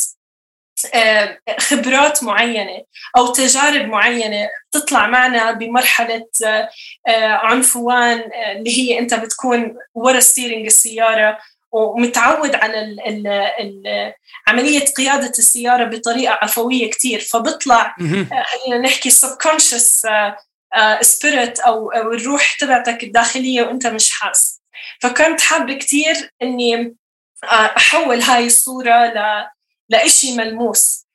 خبرات 1.60 2.24
معينة 2.24 2.82
أو 3.16 3.26
تجارب 3.32 3.86
معينة 3.86 4.48
تطلع 4.72 5.06
معنا 5.06 5.52
بمرحلة 5.52 6.26
آه، 6.46 6.68
آه، 7.08 7.26
عنفوان 7.26 8.30
اللي 8.56 8.78
هي 8.78 8.98
أنت 8.98 9.14
بتكون 9.14 9.76
ورا 9.94 10.20
ستيرنج 10.20 10.66
السيارة 10.66 11.38
ومتعود 11.72 12.54
على 12.54 12.80
ال 12.80 13.00
ال 13.00 13.26
ال 13.60 14.12
عملية 14.48 14.84
قيادة 14.84 15.32
السيارة 15.38 15.84
بطريقة 15.84 16.38
عفوية 16.42 16.90
كتير 16.90 17.20
فبطلع 17.20 17.94
خلينا 17.98 18.78
نحكي 18.82 19.10
subconscious 19.10 20.06
spirit 21.00 21.60
أو, 21.60 21.92
الروح 21.92 22.56
تبعتك 22.58 23.04
الداخلية 23.04 23.62
وأنت 23.62 23.86
مش 23.86 24.10
حاس. 24.10 24.62
فكنت 25.00 25.40
حابة 25.40 25.74
كتير 25.74 26.30
إني 26.42 26.96
أحول 27.44 28.20
هاي 28.20 28.46
الصورة 28.46 29.06
ل 29.06 29.46
لإشي 29.88 30.36
ملموس. 30.36 31.06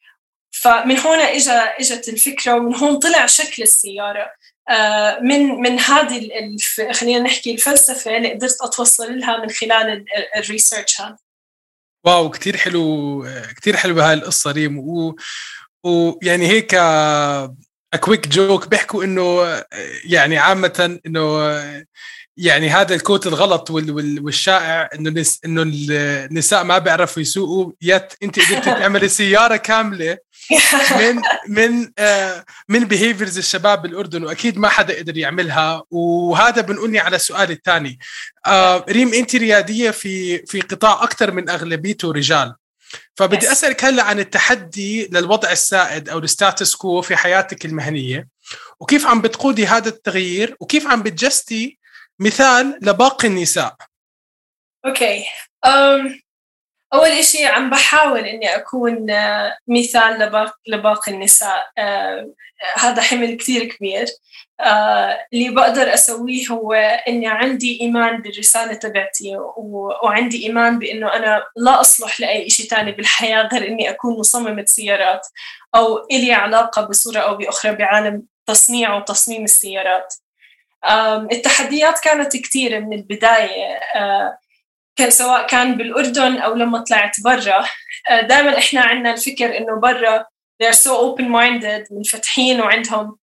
فمن 0.51 0.97
هنا 0.97 1.23
اجى 1.23 1.51
إجت 1.51 2.09
الفكرة 2.09 2.55
ومن 2.55 2.75
هون 2.75 2.99
طلع 2.99 3.25
شكل 3.25 3.63
السيارة. 3.63 4.31
آه، 4.69 5.19
من 5.19 5.39
من 5.39 5.79
هذه 5.79 6.29
خلينا 6.91 7.19
نحكي 7.19 7.51
الفلسفة 7.51 8.17
اللي 8.17 8.33
قدرت 8.33 8.57
أتوصل 8.61 9.19
لها 9.19 9.37
من 9.37 9.49
خلال 9.49 10.05
ال 10.37 10.45
research 10.45 11.01
هذا. 11.01 11.17
wow 12.05 12.29
كثير 12.29 12.57
حلو 12.57 13.25
كثير 13.61 13.77
حلوة 13.77 14.09
هاي 14.09 14.13
القصة 14.13 14.51
ريم. 14.51 14.79
و 14.79 15.15
ويعني 15.83 16.47
هيك 16.47 16.75
quick 17.99 18.27
joke 18.27 18.67
بيحكوا 18.67 19.03
إنه 19.03 19.63
يعني 20.05 20.37
عامة 20.37 20.99
إنه 21.05 21.53
يعني 22.37 22.69
هذا 22.69 22.95
ال 22.95 23.01
quote 23.01 23.27
الغلط 23.27 23.71
والشائع 23.71 24.89
إنه 24.95 25.25
إنه 25.45 25.63
النساء 25.65 26.63
ما 26.63 26.77
بيعرفوا 26.77 27.21
يسوقوا. 27.21 27.71
yet 27.81 28.13
أنت 28.23 28.39
قدرت 28.39 28.65
تعملي 28.65 29.07
سيارة 29.07 29.55
كاملة 29.55 30.17
من 30.99 31.21
من 31.57 31.91
آه 31.97 32.45
من 32.69 32.85
behaviors 32.85 33.37
الشباب 33.37 33.81
بالاردن 33.81 34.23
وأكيد 34.23 34.57
ما 34.57 34.69
حدا 34.69 34.97
قدر 34.97 35.17
يعملها. 35.17 35.83
وهذا 35.91 36.61
بنقلني 36.61 36.99
على 36.99 37.15
السؤال 37.15 37.51
الثاني. 37.51 37.99
آه 38.47 38.85
ريم 38.89 39.13
أنت 39.13 39.35
ريادية 39.35 39.91
في 39.91 40.37
في 40.45 40.61
قطاع 40.61 41.03
أكثر 41.03 41.31
من 41.31 41.49
أغلبيته 41.49 42.11
رجال. 42.11 42.53
فبدي 43.15 43.51
أسألك 43.51 43.85
هلأ 43.85 44.03
عن 44.03 44.19
التحدي 44.19 45.07
للوضع 45.07 45.51
السائد 45.51 46.09
أو 46.09 46.19
ال 46.19 46.27
status 46.27 46.75
quo 46.75 47.01
في 47.01 47.15
حياتك 47.15 47.65
المهنية. 47.65 48.27
وكيف 48.79 49.05
عم 49.05 49.21
بتقودي 49.21 49.67
هذا 49.67 49.89
التغيير؟ 49.89 50.55
وكيف 50.59 50.87
عم 50.87 51.03
بتجسدي 51.03 51.80
مثال 52.21 52.79
لباقي 52.81 53.27
النساء. 53.27 53.75
okay. 54.85 55.23
um, 55.65 56.21
أول 56.93 57.09
إشي 57.09 57.45
عم 57.45 57.69
بحاول 57.69 58.19
إني 58.19 58.55
أكون 58.55 59.11
uh, 59.11 59.51
مثال 59.67 60.31
لباقي, 60.67 61.11
النساء. 61.11 61.71
uh, 61.79 62.27
هذا 62.75 63.01
حمل 63.01 63.37
كثير 63.37 63.63
كبير. 63.63 64.05
اللي 65.33 65.49
بقدر 65.49 65.93
أسويه 65.93 66.47
هو 66.47 66.73
إني 67.07 67.27
عندي 67.27 67.81
إيمان 67.81 68.21
بالرسالة 68.21 68.73
تبعتي 68.73 69.37
وعندي 70.03 70.45
إيمان 70.47 70.79
بإنه 70.79 71.13
أنا 71.13 71.43
لا 71.55 71.81
أصلح 71.81 72.19
لأي 72.19 72.49
شيء 72.49 72.65
ثاني 72.65 72.91
بالحياة 72.91 73.47
غير 73.47 73.67
إني 73.67 73.89
أكون 73.89 74.19
مصممة 74.19 74.65
سيارات 74.65 75.27
أو 75.75 76.07
إلي 76.11 76.33
علاقة 76.33 76.81
بصورة 76.81 77.19
أو 77.19 77.37
بأخرى 77.37 77.75
بعالم 77.75 78.23
تصنيع 78.45 78.95
وتصميم 78.95 79.43
السيارات. 79.43 80.13
التحديات 81.31 81.99
كانت 81.99 82.37
كثيرة 82.37 82.79
من 82.79 82.93
البداية 82.93 83.79
كان 84.95 85.09
سواء 85.09 85.47
كان 85.47 85.77
بالأردن 85.77 86.37
أو 86.37 86.53
لما 86.53 86.79
طلعت 86.83 87.15
برا. 87.23 87.65
دائما 88.21 88.57
إحنا 88.57 88.81
عندنا 88.81 89.13
الفكر 89.13 89.57
إنه 89.57 89.79
برا 89.79 90.25
they're 90.63 90.75
so 90.75 90.91
open 90.91 91.23
minded 91.23 91.91
منفتحين 91.91 92.61
وعندهم 92.61 93.17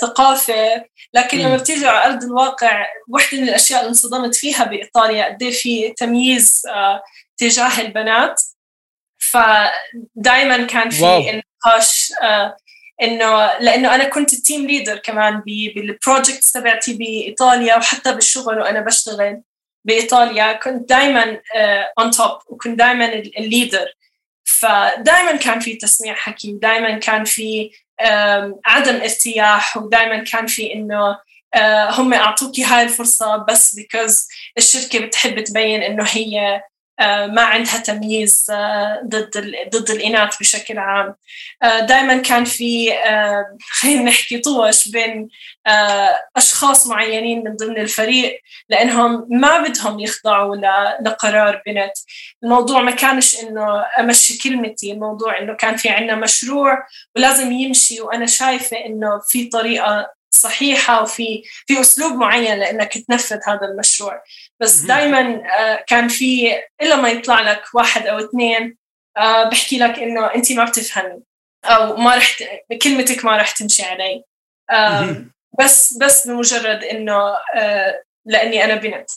ثقافة. 0.00 0.84
لكن 1.14 1.38
لما 1.38 1.56
بتيجي 1.56 1.86
على 1.86 2.12
أرض 2.12 2.22
الواقع 2.22 2.86
واحدة 3.08 3.40
من 3.40 3.48
الأشياء 3.48 3.80
اللي 3.80 3.88
انصدمت 3.88 4.34
فيها 4.34 4.64
بإيطاليا 4.64 5.24
قد 5.24 5.50
في 5.50 5.94
تمييز 5.96 6.62
تجاه 7.36 7.80
البنات. 7.80 8.42
فدائما 9.18 10.66
كان 10.66 10.90
في 10.90 11.42
نقاش 11.66 12.12
إنه 13.02 13.58
لأنه 13.58 13.94
أنا 13.94 14.04
كنت 14.04 14.32
ال 14.32 14.39
team 14.39 14.66
leader 14.66 14.98
كمان 14.98 15.42
بال 15.46 15.67
projects 15.67 16.52
تبعتي 16.52 16.94
بإيطاليا 16.94 17.76
وحتى 17.76 18.14
بالشغل 18.14 18.58
وأنا 18.58 18.80
بشتغل 18.80 19.42
بإيطاليا. 19.84 20.52
كنت 20.52 20.88
دائما 20.88 21.40
on 21.98 22.10
top 22.10 22.38
وكنت 22.46 22.78
دائما 22.78 23.12
ال 23.14 23.24
leader 23.24 23.86
فدائما 24.44 25.36
كان 25.36 25.60
في 25.60 25.74
تسميع 25.74 26.14
حكي 26.14 26.52
ودائما 26.52 26.98
كان 26.98 27.24
في 27.24 27.70
عدم 28.64 28.96
ارتياح 29.00 29.76
ودائما 29.76 30.24
كان 30.24 30.46
في 30.46 30.74
إنه 30.74 31.18
آه، 31.54 31.90
هم 31.90 32.14
أعطوكي 32.14 32.64
هاي 32.64 32.82
الفرصة 32.82 33.36
بس 33.36 33.74
because 33.74 34.28
الشركة 34.58 35.06
بتحب 35.06 35.44
تبين 35.44 35.82
إنه 35.82 36.04
هي 36.04 36.40
آه، 36.40 36.62
ما 37.00 37.42
عندها 37.42 37.78
تمييز 37.78 38.46
آه، 38.50 39.02
ضد 39.06 39.54
ضد 39.74 39.90
الإناث 39.90 40.36
بشكل 40.40 40.78
عام. 40.78 41.14
آه، 41.62 41.80
دائما 41.80 42.16
كان 42.16 42.44
في 42.44 42.92
خلينا 43.80 44.02
نحكي 44.02 44.38
طوش 44.38 44.88
بين 44.88 45.28
أشخاص 46.36 46.86
معينين 46.86 47.44
من 47.44 47.56
ضمن 47.56 47.78
الفريق 47.78 48.40
لأنهم 48.68 49.26
ما 49.30 49.58
بدهم 49.62 50.00
يخضعوا 50.00 50.56
لقرار 51.02 51.62
بنت. 51.66 51.92
الموضوع 52.44 52.82
ما 52.82 52.90
كانش 52.90 53.36
إنه 53.42 53.84
أمشي 53.98 54.38
كلمتي 54.38 54.92
الموضوع 54.92 55.38
إنه 55.38 55.54
كان 55.54 55.76
في 55.76 55.88
عندنا 55.88 56.14
مشروع 56.14 56.86
ولازم 57.16 57.52
يمشي 57.52 58.00
وأنا 58.00 58.26
شايفة 58.26 58.76
إنه 58.86 59.20
في 59.28 59.48
طريقة 59.48 60.21
صحيحة 60.42 61.02
وفي 61.02 61.42
في 61.66 61.80
أسلوب 61.80 62.12
معين 62.12 62.58
لإنك 62.58 62.98
تنفذ 62.98 63.38
هذا 63.46 63.66
المشروع. 63.72 64.22
بس 64.60 64.78
دائما 64.78 65.42
آه، 65.58 65.84
كان 65.88 66.08
في 66.08 66.60
إلا 66.82 66.96
ما 66.96 67.08
يطلع 67.08 67.40
لك 67.40 67.62
واحد 67.74 68.06
أو 68.06 68.18
اثنين 68.18 68.76
آه، 69.16 69.44
بحكي 69.44 69.78
لك 69.78 69.98
إنه 69.98 70.26
انت 70.34 70.52
ما 70.52 70.64
بتفهمي 70.64 71.22
أو 71.64 71.96
ما 71.96 72.16
رح 72.16 72.36
كلمتك 72.82 73.24
ما 73.24 73.36
رح 73.36 73.50
تمشي 73.50 73.82
علي. 73.82 74.24
بس 75.58 75.98
بس 76.00 76.26
بمجرد 76.26 76.84
إنه 76.84 77.36
آه، 77.56 78.02
لأني 78.26 78.64
أنا 78.64 78.74
بنت. 78.74 79.10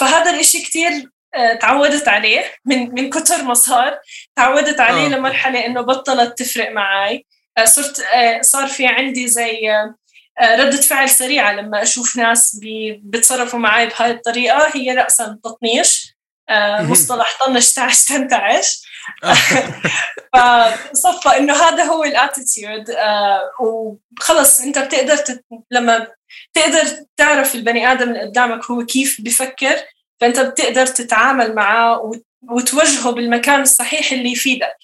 فهذا 0.00 0.30
الإشي 0.30 0.62
كثير 0.62 0.90
تعودت 1.60 2.08
عليه 2.08 2.44
من 2.64 2.94
من 2.94 3.10
كثر 3.10 3.42
ما 3.42 3.54
صار. 3.54 3.98
تعودت 4.36 4.80
عليه 4.80 5.06
آه. 5.06 5.08
لمرحلة 5.08 5.66
إنه 5.66 5.80
بطلت 5.80 6.38
تفرق 6.38 6.70
معي. 6.70 7.26
صرت 7.64 8.04
صار 8.40 8.66
في 8.66 8.86
عندي 8.86 9.28
زي 9.28 9.70
آه، 9.70 9.94
ردة 10.42 10.80
فعل 10.80 11.10
سريعة 11.10 11.52
لما 11.52 11.82
أشوف 11.82 12.16
ناس 12.16 12.60
بيتصرفوا 13.02 13.58
معي 13.58 13.86
بهاي 13.86 14.10
الطريقة 14.10 14.66
هي 14.74 14.94
رأسا 14.94 15.38
تطنيش 15.44 16.18
آه، 16.50 16.82
مصطلح 16.82 17.38
طنش 17.40 17.72
تعش 17.72 18.04
تنتعش. 18.04 18.82
فصفى 20.34 21.28
إنه 21.36 21.52
هذا 21.52 21.84
هو 21.84 22.04
الأتيتيود 22.04 22.90
آه، 22.90 23.50
وخلص 23.60 24.60
أنت 24.60 24.78
بتقدر 24.78 25.16
تت... 25.16 25.44
لما 25.70 26.06
تقدر 26.54 26.82
تعرف 27.16 27.54
البني 27.54 27.92
آدم 27.92 28.08
اللي 28.08 28.20
قدامك 28.20 28.70
هو 28.70 28.84
كيف 28.84 29.20
بفكر 29.20 29.76
فأنت 30.20 30.40
بتقدر 30.40 30.86
تتعامل 30.86 31.54
معه 31.54 32.12
وتوجهه 32.50 33.10
بالمكان 33.10 33.60
الصحيح 33.60 34.12
اللي 34.12 34.32
يفيدك. 34.32 34.76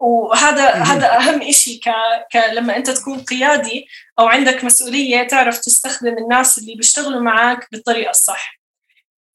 وهذا 0.00 0.70
هذا 0.70 1.16
أهم 1.16 1.52
شيء 1.52 1.80
ك... 1.80 1.88
ك 2.32 2.36
لما 2.52 2.76
أنت 2.76 2.90
تكون 2.90 3.18
قيادي 3.18 3.86
أو 4.18 4.26
عندك 4.26 4.64
مسؤولية 4.64 5.22
تعرف 5.22 5.58
تستخدم 5.58 6.18
الناس 6.18 6.58
اللي 6.58 6.74
بيشتغلوا 6.74 7.20
معك 7.20 7.68
بالطريقة 7.72 8.10
الصح. 8.10 8.60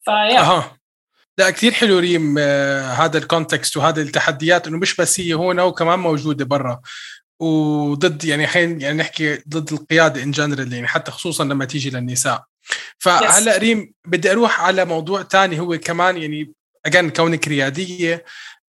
فيا 0.05 0.39
أها. 0.39 0.77
لا 1.37 1.49
كثير 1.49 1.71
حلو 1.71 1.99
ريم 1.99 2.35
آه 2.39 2.91
هذا 2.91 3.17
ال 3.17 3.25
context 3.25 3.77
وهذا 3.77 4.01
التحديات 4.01 4.67
إنه 4.67 4.77
مش 4.77 4.95
بس 4.95 5.19
هي 5.19 5.33
هون 5.33 5.59
وكمان 5.59 5.99
موجودة 5.99 6.45
برا. 6.45 6.81
وضد 7.39 8.25
يعني 8.25 8.47
حين 8.47 8.81
يعني 8.81 8.97
نحكي 8.97 9.35
ضد 9.49 9.73
القيادة 9.73 10.23
in 10.23 10.31
general 10.31 10.73
يعني 10.73 10.87
حتى 10.87 11.11
خصوصا 11.11 11.43
لما 11.43 11.65
تيجي 11.65 11.89
للنساء. 11.89 12.43
فهلأ 12.99 13.57
ريم 13.57 13.93
بدي 14.05 14.31
أروح 14.31 14.61
على 14.61 14.85
موضوع 14.85 15.23
ثاني 15.23 15.59
هو 15.59 15.77
كمان 15.77 16.17
يعني 16.17 16.53
again 16.85 17.09
كونك 17.09 17.47
ريادية. 17.47 18.25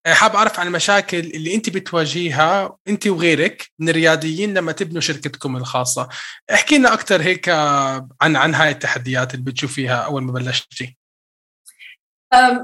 حاب 0.07 0.37
أعرف 0.37 0.61
عن 0.61 0.67
المشاكل 0.67 1.19
اللي 1.19 1.55
أنت 1.55 1.71
بتواجهها 1.71 2.77
أنت 2.89 3.07
وغيرك 3.07 3.71
من 3.79 3.89
الرياديين 3.89 4.55
لما 4.55 4.73
تبنوا 4.73 5.01
شركتكم 5.01 5.57
الخاصة. 5.57 6.09
احكي 6.55 6.79
لنا 6.79 6.93
أكثر 6.93 7.23
هيك 7.23 7.49
عن 7.49 8.37
عن 8.37 8.55
هاي 8.55 8.71
التحديات 8.71 9.35
اللي 9.35 9.45
بتشوفيها 9.45 9.97
أول 9.97 10.23
ما 10.23 10.33
بلشتي. 10.33 10.97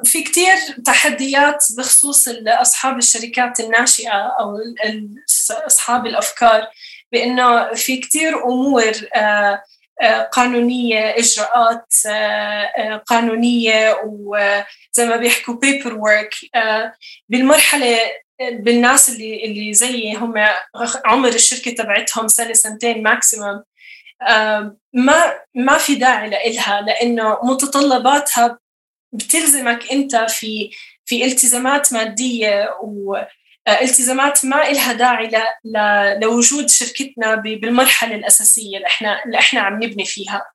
في 0.05 0.23
كتير 0.23 0.57
تحديات 0.87 1.65
بخصوص 1.79 2.29
أصحاب 2.47 2.99
الشركات 2.99 3.61
الناشئة 3.61 4.37
أو 4.41 4.59
أصحاب 5.51 6.07
الأفكار 6.07 6.69
بأنه 7.13 7.75
في 7.75 7.97
كتير 7.97 8.45
أمور 8.45 8.93
قانونية 10.33 11.15
إجراءات 11.19 11.93
قانونية 13.07 14.01
وزي 14.05 15.07
ما 15.07 15.17
بيحكوا 15.17 15.55
paperwork 15.55 16.35
بالمرحلة 17.29 17.99
بالناس 18.41 19.09
اللي 19.09 19.45
اللي 19.45 19.75
زيي 19.75 20.15
هم 20.15 20.35
عمر 21.05 21.29
الشركة 21.29 21.71
تبعتهم 21.71 22.29
سنة 22.29 22.53
سنتين 22.53 23.03
maximum 23.03 23.63
ما 24.93 25.41
ما 25.55 25.79
في 25.79 25.95
داعي 25.95 26.31
لإلها 26.31 26.81
لأنه 26.81 27.39
متطلباتها 27.43 28.59
بتلزمك 29.13 29.93
أنت 29.93 30.17
في 30.17 30.71
في 31.05 31.25
التزامات 31.25 31.93
مادية 31.93 32.71
والتزامات 33.69 34.45
ما 34.45 34.69
إلها 34.69 34.93
داعي 34.93 35.31
لوجود 36.23 36.71
شركتنا 36.71 37.35
بالمرحلة 37.35 38.15
الأساسية 38.15 38.77
اللي 38.77 38.87
إحنا 38.87 39.25
اللي 39.25 39.39
إحنا 39.39 39.61
عم 39.61 39.83
نبني 39.83 40.05
فيها. 40.05 40.47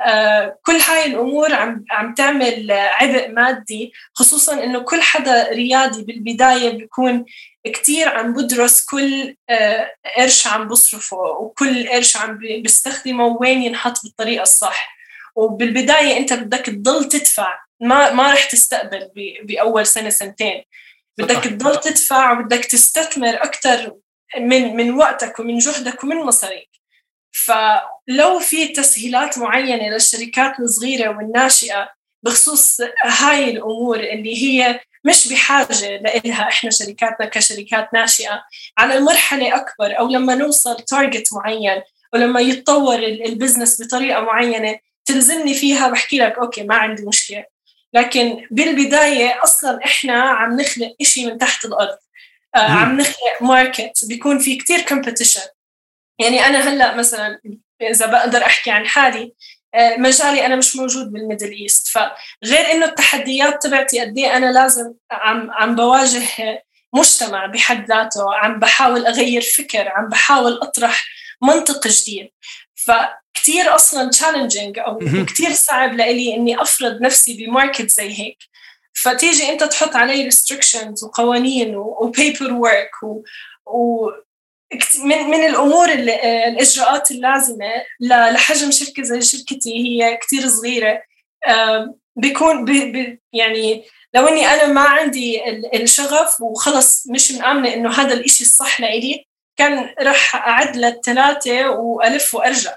آه، 0.00 0.58
كل 0.62 0.72
هاي 0.72 1.06
الأمور 1.06 1.54
عم 1.54 1.84
عم 1.90 2.14
تعمل 2.14 2.72
عبء 2.72 3.28
مادي 3.30 3.92
خصوصا 4.14 4.64
إنه 4.64 4.80
كل 4.80 5.02
حدا 5.02 5.48
رياضي 5.52 6.02
بالبداية 6.02 6.70
بيكون 6.70 7.24
كتير 7.64 8.08
عم 8.08 8.32
بدرس 8.34 8.84
كل 8.84 9.36
آه، 9.50 9.92
قرش 10.16 10.46
عم 10.46 10.68
بصرفه 10.68 11.16
وكل 11.16 11.88
قرش 11.88 12.16
عم 12.16 12.38
بيستخدمه 12.38 13.26
وين 13.26 13.62
ينحط 13.62 14.02
بالطريقة 14.04 14.42
الصح. 14.42 14.96
وبالبداية 15.36 16.16
أنت 16.16 16.32
بدك 16.32 16.66
تضل 16.66 17.08
تدفع 17.08 17.58
ما 17.80 18.12
ما 18.12 18.32
رح 18.32 18.44
تستقبل 18.44 19.10
بأول 19.42 19.86
سنة 19.86 20.10
سنتين. 20.10 20.62
بدك 21.18 21.44
تضل 21.44 21.80
تدفع 21.80 22.32
وبدك 22.32 22.64
تستثمر 22.64 23.34
أكثر 23.34 23.96
من 24.38 24.76
من 24.76 24.90
وقتك 24.94 25.38
ومن 25.40 25.58
جهدك 25.58 26.04
ومن 26.04 26.16
مصاريك. 26.16 26.70
فلو 27.32 28.38
في 28.40 28.68
تسهيلات 28.68 29.38
معينة 29.38 29.88
للشركات 29.88 30.60
الصغيرة 30.60 31.16
والناشئة 31.16 31.90
بخصوص 32.22 32.80
هاي 33.04 33.50
الأمور 33.50 34.00
اللي 34.00 34.42
هي 34.42 34.80
مش 35.04 35.28
بحاجة 35.28 35.96
لإلها 35.96 36.48
إحنا 36.48 36.70
شركاتنا 36.70 37.26
كشركات 37.26 37.94
ناشئة 37.94 38.42
على 38.78 38.98
المرحله 38.98 39.56
أكبر 39.56 39.98
أو 39.98 40.08
لما 40.08 40.34
نوصل 40.34 40.76
target 40.76 41.28
معين 41.32 41.82
ولما 42.12 42.40
يتطور 42.40 42.98
ال 42.98 43.07
business 43.07 43.82
بطريقة 43.82 44.20
معينة 44.20 44.78
تلزمني 45.04 45.54
فيها 45.54 45.88
بحكي 45.88 46.18
لك 46.18 46.38
okay 46.38 46.62
ما 46.62 46.74
عندي 46.74 47.06
مشكلة. 47.06 47.44
لكن 47.96 48.46
بالبداية 48.50 49.44
أصلا 49.44 49.80
إحنا 49.84 50.22
عم 50.22 50.60
نخلق 50.60 50.96
شيء 51.02 51.26
من 51.26 51.38
تحت 51.38 51.64
الأرض. 51.64 51.98
آه 52.54 52.58
عم 52.58 53.00
نخلق 53.00 53.42
market 53.42 54.04
بيكون 54.08 54.38
في 54.38 54.56
كتير 54.56 54.80
competition 54.80 55.40
يعني 56.18 56.46
أنا 56.46 56.58
هلأ 56.58 56.94
مثلا 56.94 57.40
إذا 57.82 58.06
بقدر 58.06 58.42
أحكي 58.42 58.70
عن 58.70 58.86
حالي 58.86 59.32
آه 59.74 59.96
مجالي 59.96 60.46
أنا 60.46 60.56
مش 60.56 60.76
موجود 60.76 61.12
بال 61.12 61.22
Middle 61.22 61.50
East. 61.52 61.88
فغير 61.88 62.72
إنه 62.72 62.86
التحديات 62.86 63.62
تبعتي 63.62 64.00
قد 64.00 64.18
إيه 64.18 64.36
أنا 64.36 64.52
لازم 64.52 64.94
عم 65.10 65.50
عم 65.50 65.76
بواجه 65.76 66.22
مجتمع 66.94 67.46
بحد 67.46 67.88
ذاته 67.88 68.34
عم 68.34 68.58
بحاول 68.58 69.06
أغير 69.06 69.42
فكر 69.42 69.88
عم 69.88 70.08
بحاول 70.08 70.52
أطرح 70.62 71.04
منطق 71.42 71.88
جديد. 71.88 72.30
فكتير 72.86 73.74
أصلا 73.74 74.10
challenging 74.10 74.78
أو 74.78 74.98
كتير 75.28 75.52
صعب 75.52 75.94
لإلي 75.94 76.34
إني 76.34 76.62
أفرض 76.62 77.00
نفسي 77.00 77.46
ب 77.46 77.52
market 77.52 77.90
زي 77.90 78.20
هيك. 78.20 78.38
فتيجي 78.94 79.48
أنت 79.48 79.64
تحط 79.64 79.96
علي 79.96 80.24
restrictions 80.24 81.04
وقوانين 81.04 81.76
و 81.76 82.52
paperwork 82.52 83.02
و, 83.02 83.22
و 83.66 84.10
من 85.04 85.18
من 85.18 85.46
الأمور 85.46 85.92
اللي 85.92 86.48
الإجراءات 86.48 87.10
اللازمة 87.10 87.70
لحجم 88.00 88.70
شركة 88.70 89.02
زي 89.02 89.20
شركتي 89.20 89.74
هي 89.74 90.16
كتير 90.16 90.48
صغيرة. 90.48 91.02
بيكون 92.16 92.64
بي 92.64 92.92
بي 92.92 93.20
يعني 93.32 93.84
لو 94.14 94.28
إني 94.28 94.46
أنا 94.46 94.66
ما 94.66 94.80
عندي 94.80 95.42
الشغف 95.74 96.40
وخلص 96.40 97.06
مش 97.06 97.32
مآمنة 97.32 97.74
إنه 97.74 97.90
هذا 97.90 98.14
الإشي 98.14 98.44
الصح 98.44 98.80
لإلي 98.80 99.26
كان 99.56 99.94
راح 100.00 100.36
أعد 100.36 100.76
للثلاثة 100.76 101.70
وألف 101.70 102.34
وأرجع. 102.34 102.76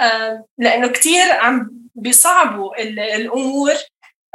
آه، 0.00 0.44
لأنه 0.58 0.88
كثير 0.88 1.32
عم 1.32 1.70
بيصعبوا 1.94 2.82
الأمور. 3.16 3.74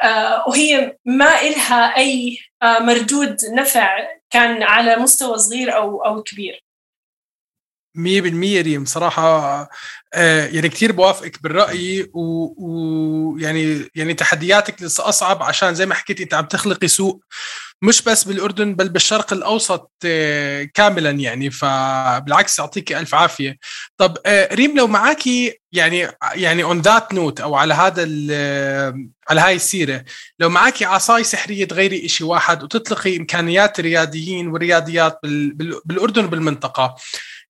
آه، 0.03 0.49
وهي 0.49 0.97
ما 1.05 1.41
إلها 1.41 1.97
أي 1.97 2.37
آه، 2.63 2.79
مردود 2.79 3.37
نفع 3.45 4.07
كان 4.29 4.63
على 4.63 4.95
مستوى 4.95 5.37
صغير 5.37 5.75
أو 5.75 6.05
أو 6.05 6.23
كبير. 6.23 6.64
مية 7.95 8.21
بالمية 8.21 8.61
ريم. 8.61 8.85
صراحة 8.85 9.69
يعني 10.13 10.69
كثير 10.69 10.91
بوافقك 10.91 11.43
بالرأي 11.43 12.09
ويعني 12.13 13.89
يعني 13.95 14.13
تحدياتك 14.13 14.81
لسه 14.81 15.09
أصعب 15.09 15.43
عشان 15.43 15.75
زي 15.75 15.85
ما 15.85 15.95
حكيتي 15.95 16.23
أنت 16.23 16.33
عم 16.33 16.45
تخلقي 16.45 16.87
سوق 16.87 17.23
مش 17.81 18.01
بس 18.01 18.23
بالأردن 18.23 18.75
بل 18.75 18.89
بالشرق 18.89 19.33
الأوسط 19.33 19.91
آه، 20.05 20.63
كاملا 20.73 21.11
يعني. 21.11 21.49
فبالعكس 21.49 22.59
يعطيك 22.59 22.93
ألف 22.93 23.15
عافية. 23.15 23.57
طب 23.97 24.17
آه، 24.25 24.55
ريم 24.55 24.77
لو 24.77 24.87
معاكي 24.87 25.59
يعني 25.71 26.07
يعني 26.35 26.63
on 26.63 26.81
that 26.81 27.13
note 27.13 27.41
أو 27.41 27.55
على 27.55 27.73
هذا 27.73 28.01
على 29.29 29.41
هاي 29.41 29.55
السيرة 29.55 30.03
لو 30.39 30.49
معاكي 30.49 30.85
عصاي 30.85 31.23
سحرية 31.23 31.65
تغيري 31.65 32.07
شيء 32.07 32.27
واحد 32.27 32.63
وتطلقي 32.63 33.17
إمكانيات 33.17 33.79
الرياديين 33.79 34.47
والرياديات 34.47 35.19
بالأردن 35.85 36.25
وبالمنطقة 36.25 36.95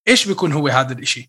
إيش 0.07 0.27
بيكون 0.27 0.53
هو 0.53 0.67
هذا 0.67 0.93
الشيء 0.93 1.25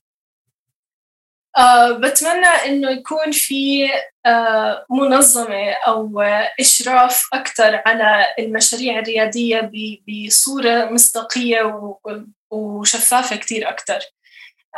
أه 1.59 1.93
بتمنى 1.93 2.47
إنه 2.47 2.91
يكون 2.91 3.33
في 3.33 3.89
أه 4.27 4.87
منظمة 4.91 5.71
أو 5.87 6.21
إشراف 6.61 7.29
أكثر 7.33 7.83
على 7.87 8.27
المشاريع 8.39 8.99
الريادية 8.99 9.71
بصورة 10.09 10.85
مصداقية 10.85 11.91
وشفافة 12.51 13.37
كثير 13.37 13.69
أكثر 13.69 14.01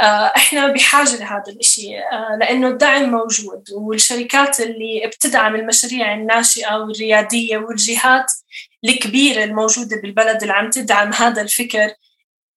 أه 0.00 0.32
إحنا 0.36 0.66
بحاجة 0.66 1.16
لهذا 1.16 1.52
الشيء 1.60 1.98
أه، 1.98 2.36
لأنه 2.40 2.68
الدعم 2.68 3.10
موجود 3.10 3.64
والشركات 3.72 4.60
اللي 4.60 5.06
بتدعم 5.06 5.54
المشاريع 5.54 6.14
الناشئة 6.14 6.76
والريادية 6.76 7.58
والجهات 7.58 8.32
الكبيرة 8.84 9.44
الموجودة 9.44 10.00
بالبلد 10.02 10.42
اللي 10.42 10.52
عم 10.54 10.70
تدعم 10.70 11.12
هذا 11.12 11.42
الفكر 11.42 11.90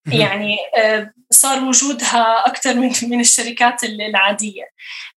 يعني 0.05 0.57
أه، 0.77 1.13
صار 1.29 1.63
وجودها 1.63 2.47
أكثر 2.47 2.73
من 2.73 2.91
من 3.03 3.19
الشركات 3.19 3.83
العادية. 3.83 4.63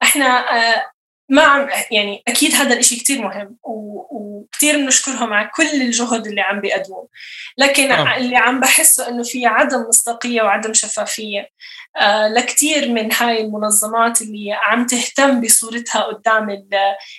إحنا 0.03 0.27
آه، 0.27 0.94
ما 1.29 1.43
عم 1.43 1.69
يعني 1.91 2.23
أكيد 2.29 2.55
هذا 2.55 2.79
الشيء 2.79 2.99
كثير 2.99 3.23
مهم 3.23 3.57
وكثير 3.63 4.77
بنشكرهم 4.77 5.33
على 5.33 5.51
كل 5.55 5.83
الجهد 5.83 6.27
اللي 6.27 6.41
عم 6.41 6.61
بيقدموه. 6.61 7.09
لكن 7.59 7.93
أوه. 7.93 8.17
اللي 8.17 8.37
عم 8.37 8.61
بحسه 8.61 9.09
إنه 9.09 9.23
في 9.23 9.47
عدم 9.47 9.81
مصداقية 9.89 10.43
وعدم 10.43 10.73
شفافية 10.73 11.49
آه 11.97 12.29
لكثير 12.29 12.89
من 12.89 13.13
هاي 13.13 13.41
المنظمات 13.41 14.23
اللي 14.23 14.53
عم 14.53 14.87
تهتم 14.87 15.41
بصورتها 15.41 16.03
قدام 16.03 16.67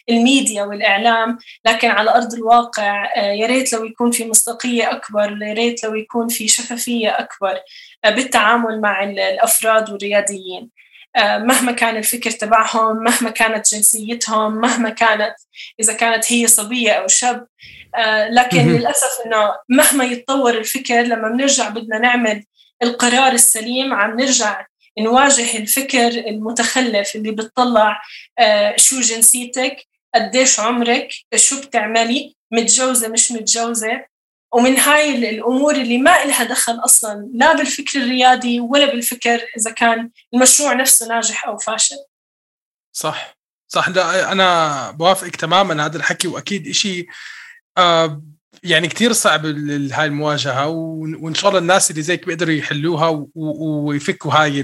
الميديا 0.09 0.63
والإعلام. 0.63 1.37
لكن 1.65 1.89
على 1.89 2.11
أرض 2.15 2.33
الواقع 2.33 3.05
آه 3.15 3.31
يا 3.31 3.47
ريت 3.47 3.73
لو 3.73 3.85
يكون 3.85 4.11
في 4.11 4.29
مصداقية 4.29 4.91
أكبر 4.91 5.37
يا 5.41 5.53
ريت 5.53 5.83
لو 5.83 5.95
يكون 5.95 6.27
في 6.27 6.47
شفافية 6.47 7.09
أكبر 7.09 7.59
آه 8.05 8.09
بالتعامل 8.09 8.81
مع 8.81 9.03
الأفراد 9.03 9.89
والرياديين. 9.89 10.63
آه، 10.63 10.85
مهما 11.17 11.71
كان 11.71 11.97
الفكر 11.97 12.31
تبعهم 12.31 13.03
مهما 13.03 13.29
كانت 13.29 13.73
جنسيتهم 13.73 14.55
مهما 14.61 14.89
كانت 14.89 15.35
إذا 15.79 15.93
كانت 15.93 16.31
هي 16.31 16.47
صبية 16.47 16.91
أو 16.91 17.07
شاب. 17.07 17.47
آه، 17.95 18.29
لكن 18.29 18.57
للأسف 18.57 19.21
إنه 19.25 19.55
مهما 19.69 20.03
يتطور 20.03 20.57
الفكر 20.57 21.01
لما 21.01 21.29
بنرجع 21.29 21.69
بدنا 21.69 21.97
نعمل 21.99 22.43
القرار 22.83 23.31
السليم 23.31 23.93
عم 23.93 24.19
نرجع 24.19 24.65
نواجه 24.99 25.57
الفكر 25.57 26.07
المتخلف 26.07 27.15
اللي 27.15 27.31
بتطلع 27.31 28.01
آه، 28.39 28.75
شو 28.77 28.99
جنسيتك 28.99 29.77
قديش 30.15 30.59
عمرك 30.59 31.09
شو 31.35 31.61
بتعملي 31.61 32.35
متجوزة 32.51 33.07
مش 33.07 33.31
متجوزة. 33.31 34.05
ومن 34.55 34.77
هاي 34.79 35.29
الأمور 35.29 35.75
اللي 35.75 35.97
ما 35.97 36.25
لها 36.25 36.43
دخل 36.43 36.79
أصلا 36.85 37.29
لا 37.33 37.55
بالفكر 37.55 37.99
الريادي 37.99 38.59
ولا 38.59 38.85
بالفكر 38.85 39.39
إذا 39.57 39.71
كان 39.71 40.09
المشروع 40.33 40.73
نفسه 40.73 41.07
ناجح 41.07 41.47
أو 41.47 41.57
فاشل. 41.57 41.95
صح. 42.93 43.37
صح. 43.67 43.89
ده 43.89 44.31
أنا 44.31 44.91
بوافقك 44.91 45.35
تماما 45.35 45.85
هذا 45.85 45.97
الحكي 45.97 46.27
وأكيد 46.27 46.71
شيء 46.71 47.07
آه 47.77 48.23
يعني 48.63 48.87
كثير 48.87 49.13
صعب 49.13 49.45
هاي 49.45 50.05
المواجهة 50.05 50.67
وإن 50.67 51.33
شاء 51.33 51.49
الله 51.49 51.59
الناس 51.59 51.91
اللي 51.91 52.01
زيك 52.01 52.25
بيقدروا 52.25 52.53
يحلوها 52.53 53.27
ويفكوا 53.35 54.33
هاي 54.33 54.63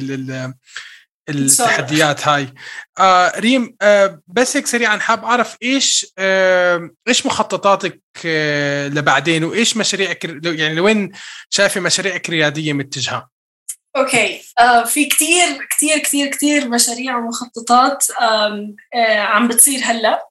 التحديات 1.29 2.27
هاي. 2.27 2.53
آه 2.99 3.39
ريم 3.39 3.75
آه 3.81 4.21
بس 4.27 4.57
هيك 4.57 4.67
سريعا 4.67 4.97
حاب 4.97 5.25
أعرف 5.25 5.57
إيش 5.63 6.13
آه 6.17 6.89
إيش 7.07 7.25
مخططاتك 7.25 8.01
آه 8.25 8.87
لبعدين 8.87 9.43
وإيش 9.43 9.77
مشاريعك 9.77 10.25
يعني 10.45 10.75
لوين 10.75 11.11
شايفة 11.49 11.81
مشاريعك 11.81 12.29
الرياديه 12.29 12.73
متجهه 12.73 13.29
okay. 13.97 14.41
آه 14.59 14.83
في 14.83 15.05
كثير 15.05 15.67
كثير 15.69 15.97
كثير 15.97 16.27
كثير 16.27 16.69
مشاريع 16.69 17.17
ومخططات 17.17 18.07
آه 18.21 18.75
عم 19.19 19.47
بتصير 19.47 19.79
هلأ. 19.83 20.27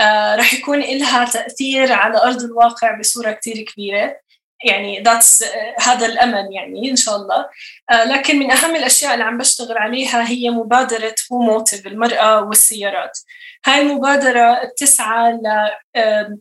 آه 0.00 0.36
رح 0.36 0.54
يكون 0.54 0.80
لها 0.80 1.24
تأثير 1.24 1.92
على 1.92 2.22
أرض 2.22 2.42
الواقع 2.42 2.98
بصورة 2.98 3.32
كثير 3.32 3.62
كبيرة. 3.62 4.16
يعني 4.64 5.02
that's 5.02 5.44
هذا 5.80 6.06
الأمل 6.06 6.48
يعني 6.52 6.90
إن 6.90 6.96
شاء 6.96 7.16
الله. 7.16 7.46
آه 7.90 8.04
لكن 8.04 8.38
من 8.38 8.50
أهم 8.50 8.76
الأشياء 8.76 9.14
اللي 9.14 9.24
عم 9.24 9.38
بشتغل 9.38 9.78
عليها 9.78 10.28
هي 10.28 10.50
مبادرة 10.50 11.14
هو 11.32 11.38
motive 11.38 11.86
المرأة 11.86 12.40
والسيارات. 12.42 13.18
هاي 13.66 13.80
المبادرة 13.82 14.64
بتسعى 14.64 15.38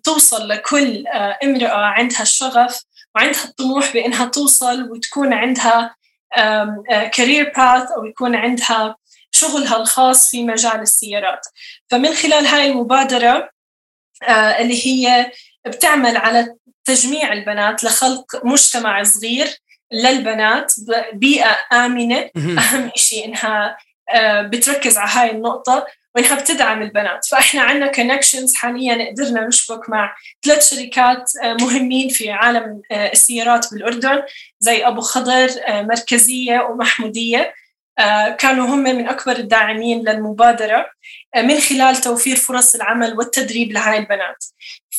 توصل 0.03 0.47
لكل 0.47 1.07
آه 1.07 1.37
امرأة 1.43 1.85
عندها 1.85 2.21
الشغف 2.21 2.83
وعندها 3.15 3.43
الطموح 3.43 3.93
بإنها 3.93 4.25
توصل 4.25 4.91
وتكون 4.91 5.33
عندها 5.33 5.95
career 7.11 7.53
path 7.57 7.91
أو 7.91 8.05
يكون 8.05 8.35
عندها 8.35 8.95
شغلها 9.31 9.77
الخاص 9.77 10.29
في 10.29 10.43
مجال 10.43 10.81
السيارات. 10.81 11.47
فمن 11.89 12.13
خلال 12.13 12.45
هاي 12.45 12.71
المبادرة 12.71 13.49
اللي 14.29 14.85
هي 14.85 15.31
بتعمل 15.67 16.17
على 16.17 16.55
تجميع 16.85 17.33
البنات 17.33 17.83
لخلق 17.83 18.45
مجتمع 18.45 19.03
صغير 19.03 19.47
للبنات 19.91 20.73
بيئة 21.13 21.57
آمنة. 21.73 22.29
أهم 22.37 22.91
شيء 22.95 23.25
إنها 23.25 23.77
آه، 24.13 24.41
بتركز 24.41 24.97
على 24.97 25.11
هاي 25.11 25.31
النقطة 25.31 25.87
وإنها 26.15 26.35
بتدعم 26.35 26.81
البنات. 26.81 27.25
فإحنا 27.25 27.61
عندنا 27.61 27.91
connections 27.91 28.55
حاليا 28.55 29.09
قدرنا 29.11 29.47
نشبك 29.47 29.89
مع 29.89 30.15
ثلاث 30.45 30.69
شركات 30.69 31.31
آه، 31.43 31.53
مهمين 31.53 32.09
في 32.09 32.31
عالم 32.31 32.81
آه، 32.91 33.11
السيارات 33.11 33.73
بالأردن 33.73 34.21
زي 34.59 34.87
أبو 34.87 35.01
خضر 35.01 35.49
مركزية 35.69 36.59
ومحمودية. 36.59 37.53
كانوا 38.37 38.67
هم 38.67 38.79
من 38.79 39.09
أكبر 39.09 39.31
الداعمين 39.31 40.09
للمبادرة 40.09 40.89
من 41.37 41.59
خلال 41.59 41.95
توفير 41.95 42.35
فرص 42.35 42.75
العمل 42.75 43.13
والتدريب 43.17 43.71
لهاي 43.71 43.97
البنات. 43.97 44.45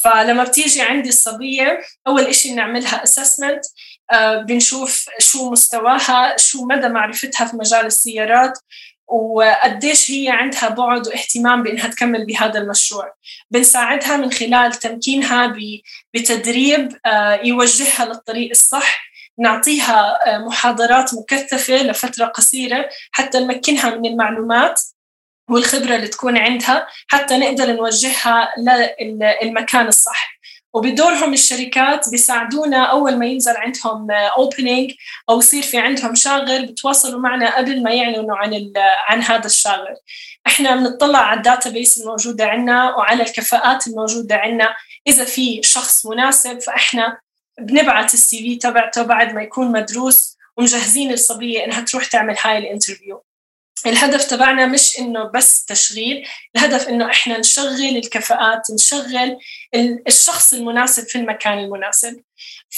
فلما 0.05 0.45
بتيجي 0.45 0.83
عندي 0.83 1.09
الصبية 1.09 1.81
أول 2.07 2.23
إشي 2.23 2.53
بنعملها 2.53 3.03
أسسمنت 3.03 3.65
آه، 4.13 4.37
بنشوف 4.37 5.07
شو 5.19 5.51
مستواها 5.51 6.37
شو 6.37 6.65
مدى 6.65 6.89
معرفتها 6.89 7.47
في 7.47 7.57
مجال 7.57 7.87
السيارات 7.87 8.59
وقديش 9.11 10.11
هي 10.11 10.29
عندها 10.29 10.69
بعد 10.69 11.09
واهتمام 11.09 11.63
بإنها 11.63 11.89
تكمل 11.89 12.27
بهذا 12.27 12.59
المشروع. 12.61 13.13
بنساعدها 13.51 14.17
من 14.17 14.33
خلال 14.33 14.73
تمكينها 14.73 15.55
بتدريب 16.15 16.89
آه، 17.07 17.41
يوجهها 17.45 18.05
للطريق 18.05 18.51
الصح 18.51 19.11
نعطيها 19.39 20.19
آه، 20.27 20.39
محاضرات 20.39 21.15
مكثفة 21.15 21.83
لفترة 21.83 22.25
قصيرة 22.25 22.89
حتى 23.13 23.39
نمكنها 23.41 23.95
من 23.95 24.07
المعلومات. 24.07 24.81
والخبرة 25.51 25.97
اللي 25.97 26.09
تكون 26.09 26.39
عندها 26.39 26.87
حتى 27.07 27.37
نقدر 27.39 27.73
نوجهها 27.73 28.49
للمكان 29.43 29.89
الصح. 29.89 30.41
وبدورهم 30.73 31.33
الشركات 31.33 32.09
بيساعدونا 32.11 32.85
أول 32.85 33.19
ما 33.19 33.27
ينزل 33.27 33.57
عندهم 33.57 34.11
اوبننج 34.11 34.93
أو 35.31 35.39
يصير 35.39 35.63
في 35.63 35.79
عندهم 35.79 36.15
شاغر 36.15 36.65
بتواصلوا 36.65 37.21
معنا 37.21 37.57
قبل 37.57 37.83
ما 37.83 37.91
يعلنوا 37.91 38.37
عن 38.37 38.73
عن 39.09 39.23
هذا 39.23 39.47
الشاغر 39.47 39.95
إحنا 40.47 40.77
بنطلع 40.77 41.19
على 41.19 41.39
ال 41.39 41.71
database 41.71 42.01
الموجودة 42.01 42.47
عندنا 42.47 42.97
وعلى 42.97 43.23
الكفاءات 43.23 43.87
الموجودة 43.87 44.37
عندنا 44.37 44.77
إذا 45.07 45.25
في 45.25 45.63
شخص 45.63 46.07
مناسب 46.07 46.61
فإحنا 46.61 47.19
بنبعث 47.61 48.15
ال 48.15 48.39
CV 48.39 48.57
تبعته 48.57 49.03
بعد 49.03 49.35
ما 49.35 49.43
يكون 49.43 49.73
مدروس 49.73 50.37
ومجهزين 50.57 51.13
الصبية 51.13 51.65
إنها 51.65 51.81
تروح 51.81 52.05
تعمل 52.07 52.37
هاي 52.45 52.59
ال 52.59 52.65
interview. 52.65 53.23
الهدف 53.87 54.25
تبعنا 54.25 54.67
مش 54.67 54.99
إنه 54.99 55.25
بس 55.25 55.65
تشغيل 55.65 56.27
الهدف 56.57 56.89
إنه 56.89 57.11
إحنا 57.11 57.39
نشغل 57.39 57.97
الكفاءات 57.97 58.63
نشغل 58.75 59.39
الشخص 60.07 60.53
المناسب 60.53 61.03
في 61.09 61.19
المكان 61.19 61.59
المناسب. 61.59 62.21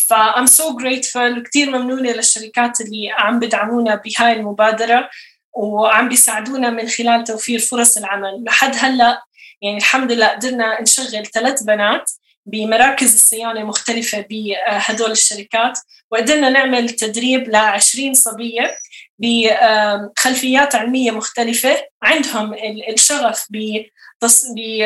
ف 0.08 0.14
I'm 0.14 0.46
so 0.46 0.64
grateful 0.82 1.38
وكثير 1.38 1.70
ممنونة 1.70 2.12
للشركات 2.12 2.80
اللي 2.80 3.10
عم 3.18 3.38
بدعمونا 3.38 3.94
بهاي 3.94 4.32
المبادرة 4.32 5.10
وعم 5.52 6.08
بيساعدونا 6.08 6.70
من 6.70 6.88
خلال 6.88 7.24
توفير 7.24 7.58
فرص 7.58 7.96
العمل. 7.96 8.44
لحد 8.46 8.76
هلأ 8.78 9.22
يعني 9.62 9.76
الحمد 9.78 10.12
لله 10.12 10.26
قدرنا 10.26 10.82
نشغل 10.82 11.26
ثلاث 11.26 11.62
بنات 11.62 12.10
بمراكز 12.46 13.14
الصيانة 13.14 13.64
مختلفة 13.64 14.24
بهدول 14.30 15.10
الشركات 15.10 15.78
وقدرنا 16.10 16.50
نعمل 16.50 16.90
تدريب 16.90 17.48
ل 17.48 17.56
20 17.56 18.14
صبية. 18.14 18.78
بخلفيات 19.22 20.74
علمية 20.74 21.10
مختلفة. 21.10 21.76
عندهم 22.02 22.54
الشغف 22.88 23.46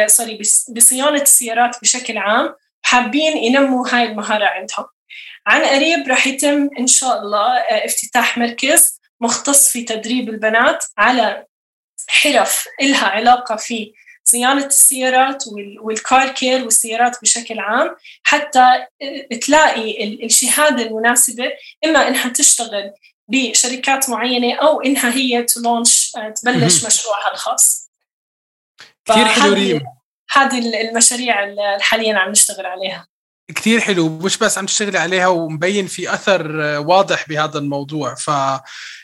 سوري 0.06 0.38
بصيانة 0.68 1.22
السيارات 1.22 1.76
بشكل 1.82 2.18
عام 2.18 2.54
حابين 2.82 3.36
ينموا 3.36 3.88
هاي 3.88 4.04
المهارة 4.04 4.44
عندهم. 4.44 4.86
عن 5.46 5.64
قريب 5.64 6.08
رح 6.08 6.26
يتم 6.26 6.70
إن 6.78 6.86
شاء 6.86 7.22
الله 7.22 7.56
آه، 7.58 7.86
افتتاح 7.86 8.38
مركز 8.38 9.00
مختص 9.20 9.68
في 9.68 9.82
تدريب 9.82 10.28
البنات 10.28 10.84
على 10.98 11.44
حرف 12.08 12.64
إلها 12.80 13.06
علاقة 13.06 13.56
في 13.56 13.92
صيانة 14.24 14.66
السيارات 14.66 15.44
والكار 15.80 16.28
كير 16.28 16.64
والسيارات 16.64 17.22
بشكل 17.22 17.58
عام. 17.58 17.96
حتى 18.22 18.86
آه، 19.02 19.36
تلاقي 19.42 20.14
الشهادة 20.24 20.82
المناسبة 20.82 21.52
إما 21.84 22.08
إنها 22.08 22.28
تشتغل 22.28 22.92
بشركات 23.28 24.10
معينة 24.10 24.54
أو 24.54 24.80
إنها 24.80 25.14
هي 25.14 25.42
تلونش 25.42 26.12
آه، 26.16 26.30
تبلش 26.30 26.84
مشروعها 26.84 27.32
الخاص. 27.32 27.90
كثير 29.04 29.24
حلو 29.24 29.52
ريم 29.52 29.80
هذه 30.32 30.80
المشاريع 30.80 31.44
اللي 31.44 31.78
حاليا 31.80 32.18
عم 32.18 32.30
نشتغل 32.30 32.66
عليها. 32.66 33.06
كثير 33.54 33.80
حلو 33.80 34.08
مش 34.08 34.38
بس 34.38 34.58
عم 34.58 34.66
تشتغلي 34.66 34.98
عليها 34.98 35.26
ومبين 35.26 35.86
في 35.86 36.14
أثر 36.14 36.64
آه، 36.64 36.80
واضح 36.80 37.28
بهذا 37.28 37.58
الموضوع. 37.58 38.14
ف 38.14 38.30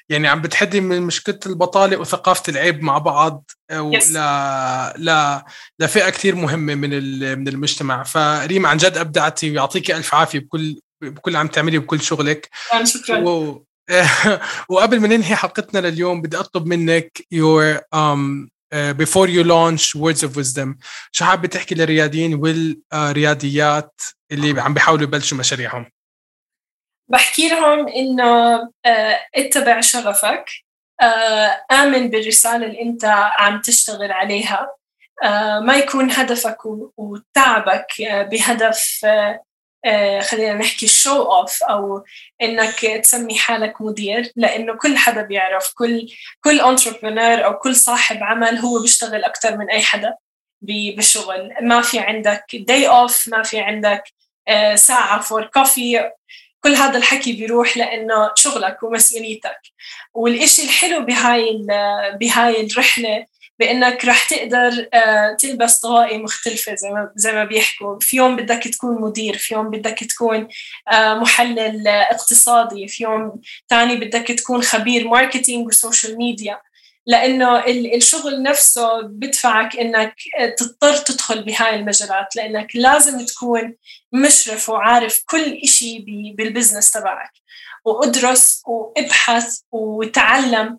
يعني 0.09 0.29
عم 0.29 0.43
بتحدي 0.43 0.81
من 0.81 1.03
مشكلة 1.03 1.39
البطالة 1.47 1.97
وثقافة 1.97 2.43
العيب 2.49 2.83
مع 2.83 2.99
بعض 2.99 3.51
آه، 3.71 3.91
ل 3.91 4.19
ل 5.05 5.41
لفئة 5.79 6.11
كثير 6.11 6.35
مهمة 6.35 6.75
من 6.75 6.91
من 7.39 7.49
المجتمع. 7.49 8.03
فريم 8.03 8.67
عن 8.67 8.77
جد 8.77 8.97
أبدعتي 8.97 9.51
ويعطيكي 9.51 9.97
ألف 9.97 10.15
عافية 10.15 10.39
بكل 10.39 10.81
بكل 11.03 11.37
عم 11.37 11.49
تعملي 11.49 11.79
بكل 11.79 12.01
شغلك. 12.03 12.51
شكرا. 12.85 13.19
و... 13.19 13.65
وقبل 14.69 15.01
ما 15.01 15.09
ننهي 15.09 15.37
حلقتنا 15.37 15.89
لليوم 15.89 16.23
بدي 16.23 16.37
أطلب 16.37 16.67
منك 16.67 17.27
your 17.35 17.81
um, 17.95 18.49
uh, 18.73 18.93
before 18.95 19.29
you 19.29 19.45
launch 19.45 19.95
words 19.95 20.23
of 20.23 20.37
wisdom. 20.37 20.79
شو 21.13 21.25
حابة 21.25 21.49
تحكي 21.49 21.75
للرياديين 21.75 22.35
والرياديات 22.35 24.01
اللي 24.33 24.61
عم 24.61 24.75
بيحاولوا 24.75 25.03
يبلشوا 25.03 25.39
مشاريعهم؟ 25.39 25.91
بحكي 27.09 27.49
لهم 27.49 27.89
إنه 27.89 28.63
uh, 28.63 28.69
اتبع 29.35 29.81
شغفك 29.81 30.45
uh, 31.03 31.73
آمن 31.73 32.11
بالرسالة 32.11 32.67
اللي 32.67 32.83
أنت 32.83 33.05
عم 33.39 33.61
تشتغل 33.61 34.13
عليها. 34.13 34.77
Uh, 35.25 35.27
ما 35.63 35.77
يكون 35.77 36.11
هدفك 36.11 36.59
وتعبك 36.97 37.87
بهدف 38.01 39.07
خلينا 40.21 40.55
نحكي 40.55 40.87
show 40.87 41.23
off 41.23 41.63
أو 41.63 42.05
إنك 42.43 42.81
تسمي 42.81 43.39
حالك 43.39 43.81
مدير 43.81 44.33
لأنه 44.37 44.77
كل 44.77 44.97
حدا 44.97 45.23
بيعرف 45.23 45.73
كل 45.75 46.09
كل 46.41 46.61
entrepreneur 46.61 47.45
أو 47.45 47.59
كل 47.59 47.77
صاحب 47.77 48.23
عمل 48.23 48.59
هو 48.59 48.83
بيشتغل 48.83 49.25
أكثر 49.25 49.57
من 49.57 49.71
أي 49.71 49.83
حدا 49.83 50.15
بالشغل 50.63 51.55
ما 51.63 51.83
في 51.83 51.99
عندك 51.99 52.45
day 52.55 52.89
off 52.89 53.29
ما 53.29 53.43
في 53.43 53.61
عندك 53.61 54.05
آه، 54.49 54.75
ساعة 54.75 55.21
for 55.21 55.45
coffee 55.47 56.11
كل 56.61 56.75
هذا 56.75 56.99
الحكي 56.99 57.33
بيروح 57.33 57.77
لأنه 57.77 58.31
شغلك 58.37 58.83
ومسؤوليتك. 58.83 59.61
والإشي 60.15 60.63
الحلو 60.63 61.01
بهاي 61.05 61.67
بهاي 62.21 62.67
الرحلة 62.67 63.27
بإنك 63.59 64.05
رح 64.05 64.29
تقدر 64.29 64.89
آه، 64.95 65.37
تلبس 65.39 65.79
طواقي 65.79 66.19
مختلفة 66.19 66.75
زي 66.75 66.91
ما 66.91 67.13
زي 67.17 67.33
ما 67.33 67.45
بيحكوا. 67.45 67.99
في 68.01 68.17
يوم 68.17 68.37
بدك 68.37 68.63
تكون 68.69 69.01
مدير 69.01 69.37
في 69.39 69.55
يوم 69.55 69.71
بدك 69.71 69.99
تكون 69.99 70.49
آه، 70.93 71.15
محلل 71.15 71.89
اقتصادي 71.89 72.89
في 72.89 73.05
يوم 73.05 73.41
ثاني 73.71 73.97
بدك 73.97 74.29
تكون 74.29 74.63
خبير 74.63 75.09
marketing 75.09 75.67
و 75.67 75.74
social 75.74 76.19
media. 76.19 76.61
لأنه 77.07 77.65
الشغل 77.97 78.43
نفسه 78.43 79.01
بدفعك 79.01 79.77
إنك 79.77 80.15
تضطر 80.59 80.97
تدخل 80.97 81.45
بهاي 81.45 81.75
المجالات. 81.75 82.37
لأنك 82.37 82.77
لازم 82.77 83.27
تكون 83.27 83.75
مشرف 84.13 84.69
وعارف 84.69 85.23
كل 85.27 85.61
شيء 85.67 86.05
بال 86.37 86.48
business 86.48 86.91
تبعك. 86.91 87.33
وأدرس 87.85 88.63
وأبحث 88.67 89.59
وتعلم 89.73 90.67
آه، 90.69 90.79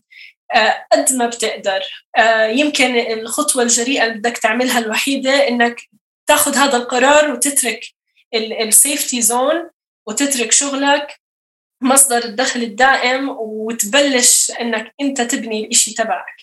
قد 0.91 1.13
ما 1.13 1.25
بتقدر. 1.25 1.81
آه، 2.17 2.45
يمكن 2.45 2.95
الخطوة 2.95 3.63
الجريئة 3.63 4.03
اللي 4.03 4.17
بدك 4.17 4.37
تعملها 4.37 4.79
الوحيدة 4.79 5.47
إنك 5.47 5.81
تاخذ 6.27 6.55
هذا 6.55 6.77
القرار 6.77 7.31
وتترك 7.31 7.85
ال 8.35 8.47
safety 8.47 9.21
zone 9.21 9.69
وتترك 10.07 10.51
شغلك 10.51 11.19
مصدر 11.81 12.25
الدخل 12.25 12.63
الدائم 12.63 13.29
وتبلش 13.29 14.51
إنك 14.51 14.93
أنت 15.01 15.21
تبني 15.21 15.65
الإشي 15.65 15.93
تبعك. 15.93 16.35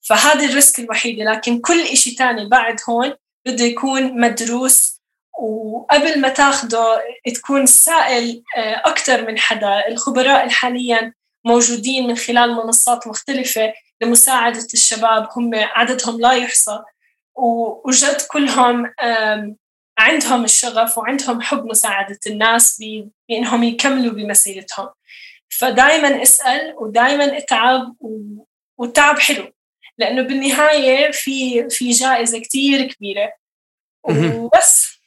فهذا 0.00 0.44
الريسك 0.44 0.78
الوحيدة. 0.78 1.24
لكن 1.24 1.60
كل 1.60 1.80
إشي 1.80 2.14
تاني 2.14 2.48
بعد 2.48 2.80
هون 2.88 3.14
بده 3.46 3.64
يكون 3.64 4.20
مدروس. 4.20 5.02
وقبل 5.42 6.20
ما 6.20 6.28
تاخده 6.28 7.02
تكون 7.34 7.66
سائل 7.66 8.42
آه، 8.56 8.82
أكثر 8.84 9.26
من 9.26 9.38
حدا. 9.38 9.88
الخبراء 9.88 10.48
حاليا 10.48 11.14
موجودين 11.44 12.06
من 12.06 12.16
خلال 12.16 12.54
منصات 12.54 13.06
مختلفة 13.06 13.72
لمساعدة 14.00 14.66
الشباب 14.74 15.28
هم 15.36 15.50
عددهم 15.54 16.20
لا 16.20 16.32
يحصى. 16.32 16.82
وجد 17.84 18.20
كلهم 18.30 18.94
عندهم 19.98 20.44
الشغف 20.44 20.98
وعندهم 20.98 21.40
حب 21.40 21.66
مساعدة 21.66 22.18
الناس 22.26 22.82
بأنهم 23.28 23.62
يكملوا 23.62 24.12
بمسيرتهم. 24.12 24.88
فدايما 25.48 26.22
أسأل 26.22 26.74
ودايما 26.78 27.38
أتعب 27.38 27.96
والتعب 28.78 29.18
حلو. 29.18 29.52
لأنه 29.98 30.22
بالنهاية 30.22 31.10
في 31.10 31.68
في 31.70 31.90
جائزة 31.90 32.38
كتير 32.38 32.92
كبيرة. 32.92 33.32
وبس. 34.04 35.01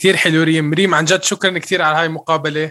كثير 0.00 0.16
حلو 0.16 0.42
ريم. 0.42 0.74
ريم 0.74 0.94
عن 0.94 1.04
جد 1.04 1.22
شكرا 1.22 1.58
كثير 1.58 1.82
على 1.82 1.98
هاي 1.98 2.06
المقابلة. 2.06 2.70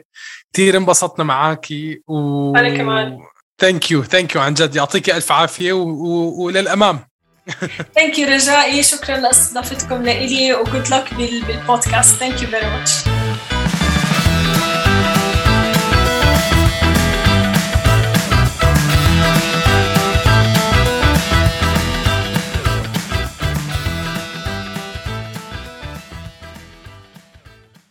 كثير 0.54 0.78
انبسطنا 0.78 1.26
معاكي 1.26 2.02
و... 2.08 2.56
أنا 2.56 2.78
كمان. 2.78 3.18
thank 3.60 3.92
you 3.92 4.04
thank 4.04 4.36
you 4.36 4.42
عن 4.42 4.54
جد. 4.54 4.76
يعطيك 4.76 5.10
ألف 5.10 5.32
عافية 5.32 5.74
و... 5.74 5.82
و... 5.82 6.44
وللأمام. 6.44 7.00
thank 7.96 8.20
you 8.20 8.28
رجائي. 8.28 8.84
شكرا 8.84 9.18
لأستضافتكم 9.18 10.04
لإلي 10.04 10.54
وجود 10.54 10.88
لك 10.88 11.14
بالبودكاست. 11.14 12.16
thank 12.16 12.42
you 12.42 12.48
very 12.48 12.66
much 12.66 13.19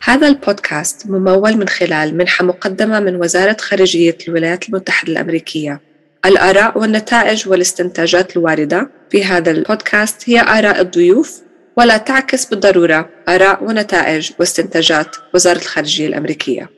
هذا 0.08 0.28
البودكاست 0.28 1.06
ممول 1.06 1.56
من 1.56 1.68
خلال 1.68 2.16
منحة 2.16 2.44
مقدمة 2.44 3.00
من 3.00 3.16
وزارة 3.16 3.56
خارجية 3.60 4.18
الولايات 4.28 4.68
المتحدة 4.68 5.12
الأمريكية. 5.12 5.80
الآراء 6.26 6.78
والنتائج 6.78 7.48
والاستنتاجات 7.48 8.36
الواردة 8.36 8.90
في 9.10 9.24
هذا 9.24 9.50
البودكاست 9.50 10.30
هي 10.30 10.40
آراء 10.40 10.80
الضيوف 10.80 11.42
ولا 11.76 11.96
تعكس 11.96 12.44
بالضرورة 12.44 13.08
آراء 13.28 13.64
ونتائج 13.64 14.30
واستنتاجات 14.38 15.16
وزارة 15.34 15.58
الخارجية 15.58 16.06
الأمريكية. 16.06 16.77